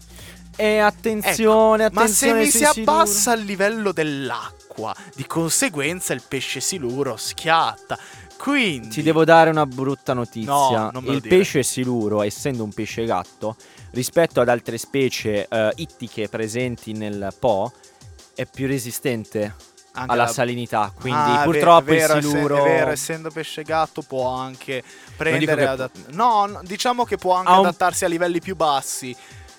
E 0.56 0.78
attenzione, 0.78 1.86
Ecco, 1.86 1.94
Ma 1.96 2.08
se 2.08 2.30
attenzione 2.30 2.40
mi 2.40 2.46
si 2.46 2.58
sui 2.60 2.68
siluro. 2.74 2.92
abbassa 2.92 3.34
il 3.34 3.44
livello 3.44 3.92
dell'acqua, 3.92 4.96
di 5.16 5.26
conseguenza 5.26 6.14
il 6.14 6.22
pesce 6.28 6.60
siluro 6.60 7.18
schiatta. 7.18 7.98
Quindi 8.38 8.90
Ti 8.90 9.02
devo 9.04 9.24
dare 9.24 9.50
una 9.50 9.66
brutta 9.66 10.14
notizia. 10.14 10.92
No, 10.92 11.02
il 11.06 11.22
dire. 11.22 11.38
pesce 11.38 11.64
siluro, 11.64 12.22
essendo 12.22 12.64
un 12.64 12.74
pesce 12.74 13.06
gatto, 13.06 13.56
rispetto 13.92 14.42
ad 14.42 14.50
altre 14.50 14.78
specie 14.78 15.48
eh, 15.48 15.72
ittiche 15.78 16.28
presenti 16.28 16.92
nel 16.94 17.34
Po, 17.40 17.72
è 18.36 18.46
più 18.46 18.68
resistente 18.68 19.56
anche 19.94 20.12
alla 20.12 20.24
la- 20.24 20.28
salinità. 20.30 20.92
Quindi 21.00 21.20
Ah, 21.20 21.36
è 21.36 21.38
ve- 21.46 21.52
purtroppo 21.52 21.92
è 21.92 21.96
vero, 21.96 22.16
il 22.18 22.24
siluro. 22.24 22.58
È 22.58 22.62
vero, 22.64 22.92
essendo 22.92 23.30
pesce 23.30 23.64
gatto 23.64 24.02
può 24.02 24.28
anche 24.36 24.84
prendere... 25.16 25.62
che- 25.64 25.68
adatt- 25.68 26.10
no, 26.12 26.60
diciamo 26.64 27.04
che 27.06 27.18
può 27.18 27.34
anche 27.36 27.52
un- 27.52 27.58
adattarsi 27.60 28.06
a 28.06 28.08
livelli 28.08 28.40
più 28.40 28.56
bassi. 28.56 29.16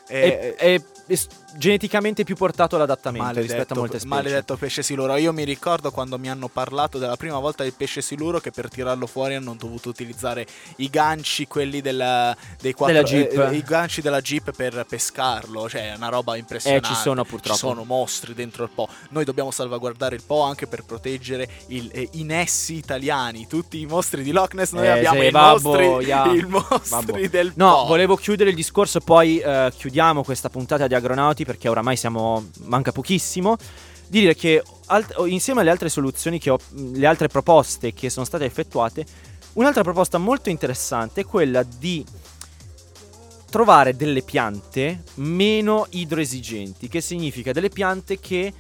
è, 0.07 0.55
Eh, 0.59 0.83
è 1.09 1.15
s- 1.15 1.29
geneticamente 1.57 2.25
più 2.25 2.35
portato 2.37 2.77
all'adattamento 2.77 3.41
rispetto 3.41 3.45
a 3.45 3.55
Maledetto, 3.55 3.75
molte 3.81 3.99
specie. 3.99 4.15
maledetto 4.15 4.57
pesce 4.57 4.83
siluro. 4.83 5.17
Io 5.17 5.33
mi 5.33 5.45
ricordo 5.45 5.91
quando 5.91 6.19
mi 6.19 6.29
hanno 6.29 6.49
parlato 6.49 6.99
della 6.99 7.17
prima 7.17 7.39
volta 7.39 7.63
del 7.63 7.73
pesce 7.75 8.01
siluro 8.03 8.41
che 8.41 8.51
per 8.51 8.69
tirarlo 8.69 9.07
fuori 9.07 9.35
hanno 9.35 9.55
dovuto 9.59 9.89
utilizzare 9.89 10.47
i 10.77 10.89
ganci, 10.91 11.47
quelli 11.47 11.81
della, 11.81 12.37
dei 12.61 12.73
quattro, 12.73 12.97
Della 12.97 13.07
Jeep. 13.07 13.53
eh, 13.53 13.57
i 13.57 13.63
ganci 13.63 14.01
della 14.01 14.21
Jeep 14.21 14.53
per 14.55 14.85
pescarlo. 14.89 15.69
Cioè, 15.69 15.93
è 15.93 15.97
una 15.97 16.09
roba 16.09 16.37
impressionante. 16.37 16.89
Eh, 16.89 16.95
ci 16.95 17.01
sono 17.01 17.25
purtroppo. 17.25 17.55
Ci 17.55 17.59
sono 17.67 17.85
mostri 17.85 18.35
dentro 18.35 18.65
il 18.65 18.71
Po. 18.75 18.89
Noi 19.11 19.25
dobbiamo 19.25 19.51
salvaguardare 19.51 20.15
il 20.17 20.23
Po 20.27 20.43
anche 20.43 20.67
per 20.67 20.85
proteggere 20.85 21.49
il- 21.69 21.91
eh, 21.93 22.09
i 22.13 22.25
Nessi 22.25 22.75
italiani. 22.75 23.47
Tutti 23.47 23.81
i 23.81 23.87
mostri 23.87 24.23
di 24.23 24.33
Loch 24.33 24.55
Ness. 24.55 24.73
Noi 24.73 24.87
Eh, 24.87 24.91
abbiamo 24.91 25.23
i 25.23 25.31
babbo, 25.31 25.73
mostri, 25.75 26.07
ya. 26.07 26.25
i 26.33 26.43
mostri 26.43 26.89
Babbo. 26.91 27.29
del 27.29 27.53
No, 27.57 27.71
Po. 27.83 27.85
volevo 27.87 28.17
chiudere 28.17 28.51
il 28.51 28.57
discorso, 28.57 29.01
poi 29.01 29.39
eh, 29.39 29.73
chiudiamo 29.77 30.23
questa 30.25 30.49
puntata 30.49 30.87
di 30.87 30.95
Agronauti 30.95 31.44
perché 31.45 31.69
oramai 31.69 31.97
siamo 31.97 32.51
manca 32.63 32.93
pochissimo. 32.93 33.57
Di 34.07 34.21
dire 34.21 34.35
che 34.35 34.63
alt- 34.87 35.15
insieme 35.27 35.61
alle 35.61 35.71
altre 35.71 35.89
soluzioni 35.89 36.39
che 36.39 36.51
ho, 36.51 36.59
le 36.71 37.07
altre 37.07 37.29
proposte 37.29 37.93
che 37.93 38.11
sono 38.11 38.25
state 38.25 38.45
effettuate, 38.45 39.05
un'altra 39.55 39.83
proposta 39.83 40.19
molto 40.19 40.51
interessante 40.51 41.23
è 41.23 41.25
quella 41.25 41.63
di 41.63 42.05
trovare 43.51 43.95
delle 43.95 44.23
piante 44.23 45.05
meno 45.15 45.87
idroesigenti, 45.91 46.89
che 46.89 47.01
significa 47.01 47.53
delle 47.53 47.69
piante 47.69 48.19
che 48.19 48.53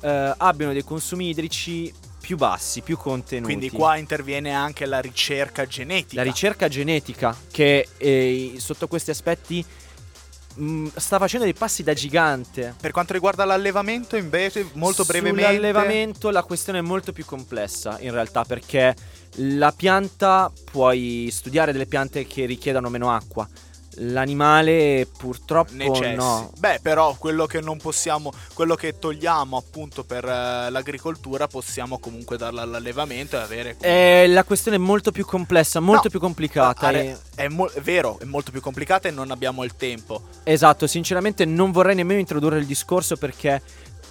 eh, 0.00 0.34
abbiano 0.36 0.72
dei 0.72 0.82
consumi 0.82 1.28
idrici 1.28 1.92
più 2.20 2.36
bassi, 2.36 2.82
più 2.82 2.96
contenuti. 2.96 3.54
Quindi 3.54 3.70
qua 3.70 3.96
interviene 3.96 4.52
anche 4.52 4.86
la 4.86 5.00
ricerca 5.00 5.66
genetica. 5.66 6.22
La 6.22 6.28
ricerca 6.28 6.68
genetica 6.68 7.36
che 7.50 7.88
eh, 7.96 8.54
sotto 8.58 8.86
questi 8.88 9.10
aspetti 9.10 9.64
mh, 10.60 10.92
sta 10.96 11.18
facendo 11.18 11.44
dei 11.44 11.54
passi 11.54 11.82
da 11.82 11.94
gigante. 11.94 12.74
Per 12.80 12.90
quanto 12.90 13.12
riguarda 13.12 13.44
l'allevamento, 13.44 14.16
invece, 14.16 14.68
molto 14.74 15.04
brevemente. 15.04 15.54
Sull'allevamento 15.54 16.30
la 16.30 16.42
questione 16.42 16.78
è 16.78 16.82
molto 16.82 17.12
più 17.12 17.24
complessa 17.24 17.98
in 18.00 18.12
realtà 18.12 18.44
perché 18.44 18.94
la 19.36 19.72
pianta 19.72 20.52
puoi 20.70 21.28
studiare 21.30 21.72
delle 21.72 21.86
piante 21.86 22.26
che 22.26 22.44
richiedono 22.46 22.88
meno 22.88 23.12
acqua. 23.12 23.48
L'animale 24.02 25.06
purtroppo 25.18 25.72
necessi. 25.74 26.14
no. 26.14 26.50
Beh, 26.58 26.78
però 26.80 27.14
quello 27.18 27.46
che 27.46 27.60
non 27.60 27.76
possiamo, 27.78 28.32
quello 28.54 28.74
che 28.74 28.98
togliamo 28.98 29.56
appunto 29.56 30.04
per 30.04 30.24
eh, 30.24 30.70
l'agricoltura, 30.70 31.46
possiamo 31.46 31.98
comunque 31.98 32.36
darlo 32.38 32.60
all'allevamento 32.60 33.36
e 33.36 33.40
avere. 33.40 33.76
Eh, 33.80 34.26
la 34.28 34.44
questione 34.44 34.78
è 34.78 34.80
molto 34.80 35.12
più 35.12 35.24
complessa, 35.26 35.80
molto 35.80 36.04
No, 36.04 36.10
più 36.10 36.20
complicata. 36.20 36.86
Ah, 36.88 36.92
e- 36.92 37.16
È, 37.34 37.48
mo- 37.48 37.68
è 37.68 37.80
vero, 37.80 38.18
è 38.20 38.24
molto 38.24 38.50
più 38.50 38.60
complicata 38.60 39.08
e 39.08 39.10
non 39.10 39.30
abbiamo 39.30 39.64
il 39.64 39.76
tempo. 39.76 40.22
Esatto, 40.44 40.86
sinceramente 40.86 41.44
non 41.44 41.70
vorrei 41.70 41.94
nemmeno 41.94 42.20
introdurre 42.20 42.58
il 42.58 42.66
discorso 42.66 43.16
perché 43.16 43.60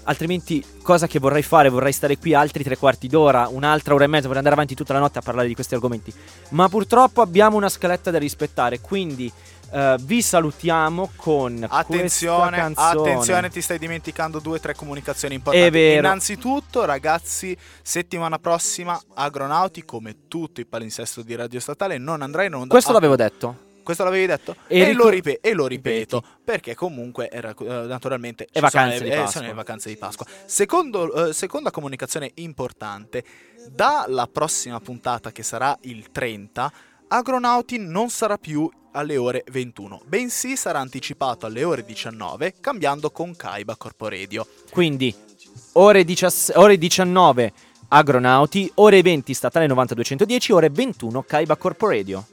altrimenti 0.04 0.64
cosa 0.82 1.08
che 1.08 1.20
vorrei 1.20 1.44
fare? 1.44 1.70
Vorrei 1.70 1.92
stare 1.94 2.18
qui 2.18 2.34
altri 2.34 2.64
tre 2.64 2.78
quarti 2.78 3.08
d'ora, 3.08 3.48
un'altra 3.50 3.94
ora 3.96 4.04
e 4.04 4.08
mezza, 4.08 4.24
vorrei 4.24 4.38
andare 4.38 4.56
avanti 4.56 4.76
tutta 4.76 4.94
la 4.94 5.00
notte 5.00 5.20
a 5.20 5.22
parlare 5.24 5.48
di 5.48 5.56
questi 5.56 5.74
argomenti. 5.74 6.14
Ma 6.50 6.70
purtroppo 6.70 7.22
abbiamo 7.22 7.58
una 7.58 7.70
scaletta 7.70 8.12
da 8.12 8.18
rispettare, 8.20 8.80
quindi 8.80 9.32
eh, 9.72 9.96
vi 10.02 10.22
salutiamo 10.22 11.12
con 11.16 11.66
Attenzione, 11.68 12.74
attenzione, 12.76 13.50
ti 13.50 13.62
stai 13.62 13.78
dimenticando 13.80 14.40
due 14.40 14.58
o 14.58 14.60
tre 14.60 14.74
comunicazioni 14.76 15.36
importanti. 15.36 15.94
Innanzitutto, 15.94 16.86
ragazzi, 16.86 17.56
settimana 17.82 18.40
prossima 18.40 19.00
Agronauti, 19.16 19.84
come 19.86 20.28
tutto 20.28 20.60
il 20.60 20.68
palinsesto 20.68 21.22
di 21.22 21.36
Radio 21.36 21.60
Statale, 21.60 21.98
non 21.98 22.22
andrà 22.22 22.44
in 22.44 22.54
onda. 22.54 22.68
Questo 22.68 22.92
a- 22.92 22.94
l'avevo 22.94 23.16
detto. 23.16 23.68
Questo 23.84 24.04
l'avevi 24.06 24.28
detto? 24.28 24.56
E 24.68 24.80
E, 24.82 24.84
ricor- 24.90 25.04
lo, 25.04 25.10
ripe- 25.10 25.40
e 25.42 25.54
lo 25.54 25.66
ripeto, 25.66 26.18
Ripeti. 26.20 26.42
perché 26.44 26.76
comunque 26.76 27.28
era, 27.32 27.56
eh, 27.60 27.64
naturalmente 27.88 28.48
ci 28.52 28.60
vacanze 28.60 28.98
sono, 28.98 29.04
di 29.04 29.10
le- 29.10 29.16
eh, 29.16 29.18
Pasqua. 29.24 29.32
sono 29.40 29.48
le 29.48 29.54
vacanze 29.56 29.90
di 29.90 29.98
Pasqua. 29.98 30.26
Secondo, 30.46 31.28
eh, 31.30 31.34
seconda 31.34 31.72
comunicazione 31.72 32.30
importante, 32.36 33.24
dalla 33.72 34.28
prossima 34.32 34.80
puntata 34.80 35.32
che 35.32 35.42
sarà 35.42 35.76
il 35.82 36.12
30, 36.12 36.72
Agronauti 37.12 37.80
non 37.80 38.12
sarà 38.12 38.38
più 38.38 38.70
alle 38.92 39.18
ore 39.18 39.44
21, 39.50 40.02
bensì 40.06 40.56
sarà 40.56 40.78
anticipato 40.78 41.48
alle 41.48 41.64
ore 41.64 41.84
19, 41.84 42.54
cambiando 42.62 43.10
con 43.10 43.36
Kaiba 43.36 43.76
Corporadio. 43.76 44.46
Quindi 44.70 45.12
ore, 45.74 46.04
17 46.04 46.60
ore 46.60 46.78
19 46.78 47.54
Agronauti, 47.88 48.72
ore 48.76 49.02
20 49.02 49.34
Statale 49.34 49.66
9210, 49.66 50.52
ore 50.52 50.70
21 50.70 51.24
Kaiba 51.24 51.56
Corporadio. 51.56 52.28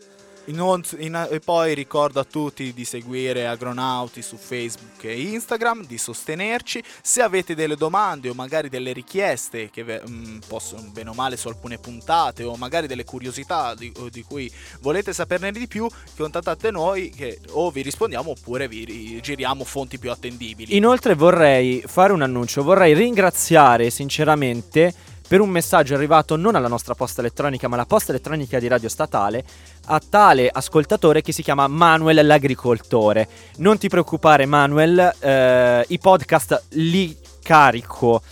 Non- 0.49 0.83
in- 0.99 1.27
e 1.31 1.41
poi 1.41 1.75
ricordo 1.75 2.21
a 2.21 2.25
tutti 2.25 2.73
di 2.73 2.85
seguire 2.85 3.47
Agronauti 3.49 4.23
su 4.23 4.37
Facebook 4.37 5.03
e 5.05 5.21
Instagram, 5.21 5.85
di 5.87 5.99
sostenerci. 5.99 6.83
Se 7.03 7.21
avete 7.21 7.55
delle 7.57 7.75
domande 7.75 8.29
o 8.29 8.35
magari 8.35 8.69
delle 8.69 8.93
richieste 8.93 9.71
che 9.71 9.83
ve- 9.83 10.03
mm, 10.09 10.39
possono 10.47 10.83
bene 10.93 11.11
o 11.11 11.15
male 11.15 11.37
su 11.37 11.49
alcune 11.49 11.79
puntate 11.79 12.45
o 12.45 12.55
magari 12.57 12.87
delle 12.87 13.05
curiosità 13.05 13.75
di, 13.75 13.93
di 14.11 14.23
cui 14.23 14.51
volete 14.81 15.13
saperne 15.13 15.51
di 15.51 15.67
più, 15.67 15.89
contattate 16.17 16.71
noi 16.71 17.11
che 17.11 17.41
o 17.51 17.71
vi 17.71 17.83
rispondiamo 17.83 18.31
oppure 18.31 18.69
vi 18.69 18.85
ri- 18.85 19.21
giriamo 19.21 19.65
fonti 19.65 19.99
più 19.99 20.11
attendibili. 20.13 20.77
Inoltre 20.77 21.15
vorrei 21.15 21.83
fare 21.87 22.13
un 22.13 22.23
annuncio, 22.23 22.63
vorrei 22.63 22.95
ringraziare 22.95 23.91
sinceramente 23.91 24.95
per 25.29 25.41
un 25.41 25.49
messaggio 25.49 25.95
arrivato 25.95 26.37
non 26.37 26.55
alla 26.55 26.69
nostra 26.69 26.95
posta 26.95 27.21
elettronica 27.21 27.69
ma 27.69 27.75
alla 27.75 27.87
posta 27.87 28.13
elettronica 28.13 28.59
di 28.59 28.69
Radio 28.69 28.89
Statale 28.89 29.45
a 29.87 30.01
tale 30.01 30.49
ascoltatore 30.53 31.23
che 31.23 31.33
si 31.33 31.43
chiama 31.43 31.67
Manuel 31.67 32.27
l'agricoltore. 32.27 33.29
Non 33.57 33.79
ti 33.79 33.89
preoccupare 33.89 34.47
Manuel, 34.47 35.15
eh, 35.19 35.85
i 35.89 35.99
podcast 35.99 36.65
li 36.71 37.17
carico. 37.43 38.23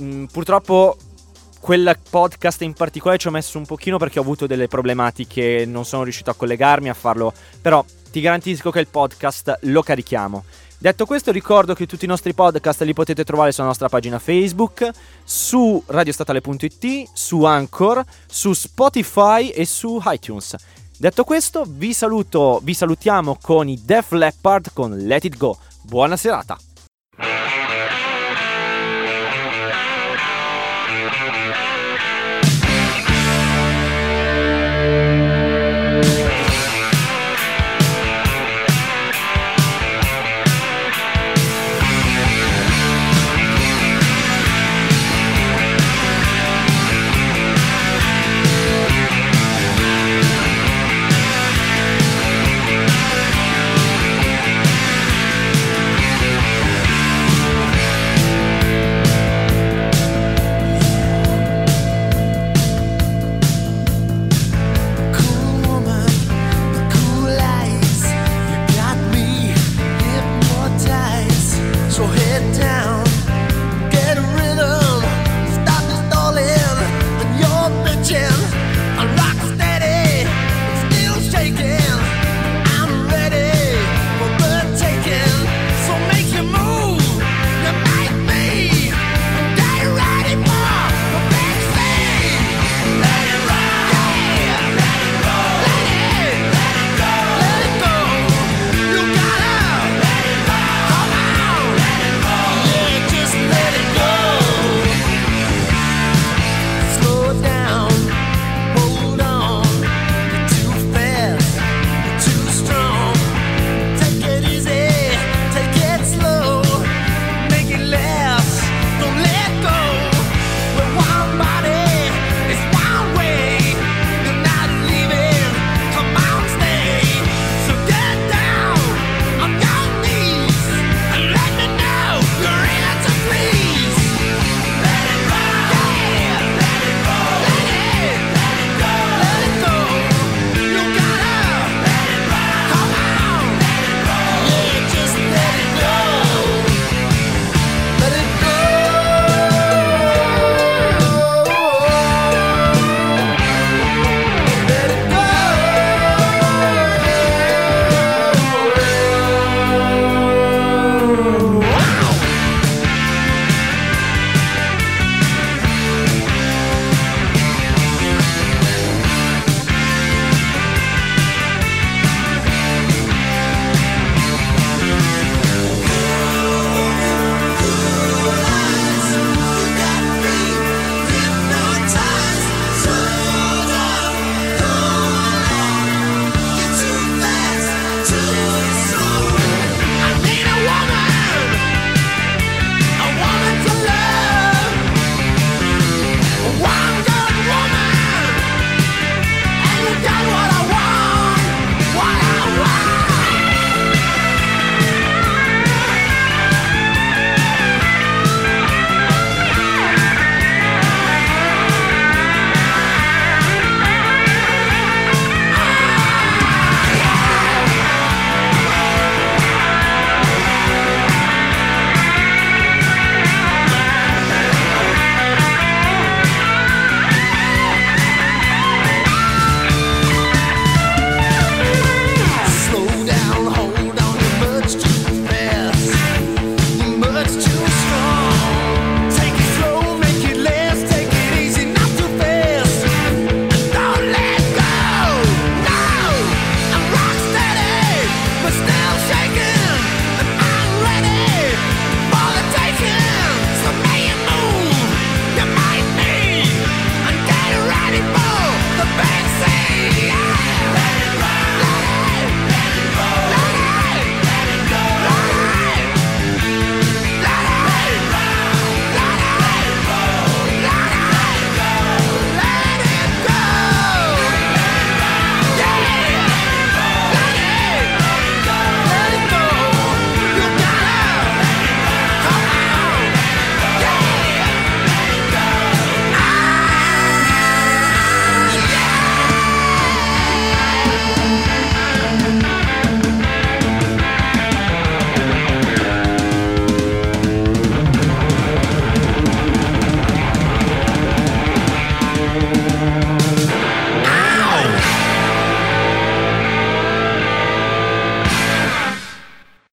Mm, 0.00 0.24
purtroppo 0.24 0.96
quel 1.60 1.96
podcast 2.10 2.62
in 2.62 2.74
particolare 2.74 3.18
ci 3.18 3.28
ho 3.28 3.30
messo 3.30 3.56
un 3.56 3.64
pochino 3.64 3.96
perché 3.96 4.18
ho 4.18 4.22
avuto 4.22 4.46
delle 4.46 4.68
problematiche, 4.68 5.64
non 5.66 5.84
sono 5.84 6.02
riuscito 6.02 6.30
a 6.30 6.34
collegarmi 6.34 6.90
a 6.90 6.94
farlo, 6.94 7.32
però 7.60 7.82
ti 8.10 8.20
garantisco 8.20 8.70
che 8.70 8.80
il 8.80 8.88
podcast 8.88 9.60
lo 9.62 9.82
carichiamo. 9.82 10.44
Detto 10.78 11.06
questo, 11.06 11.32
ricordo 11.32 11.72
che 11.74 11.86
tutti 11.86 12.04
i 12.04 12.08
nostri 12.08 12.34
podcast 12.34 12.82
li 12.82 12.92
potete 12.92 13.24
trovare 13.24 13.52
sulla 13.52 13.68
nostra 13.68 13.88
pagina 13.88 14.18
Facebook, 14.18 14.90
su 15.24 15.82
radiostatale.it, 15.86 17.08
su 17.12 17.44
Anchor, 17.44 18.04
su 18.26 18.52
Spotify 18.52 19.48
e 19.48 19.64
su 19.64 20.00
iTunes. 20.04 20.56
Detto 20.96 21.24
questo, 21.24 21.64
vi 21.66 21.92
saluto, 21.92 22.60
vi 22.62 22.74
salutiamo 22.74 23.38
con 23.40 23.68
i 23.68 23.80
Def 23.84 24.12
Leppard 24.12 24.72
con 24.72 24.96
Let 24.96 25.24
It 25.24 25.36
Go. 25.36 25.58
Buona 25.82 26.16
serata! 26.16 26.58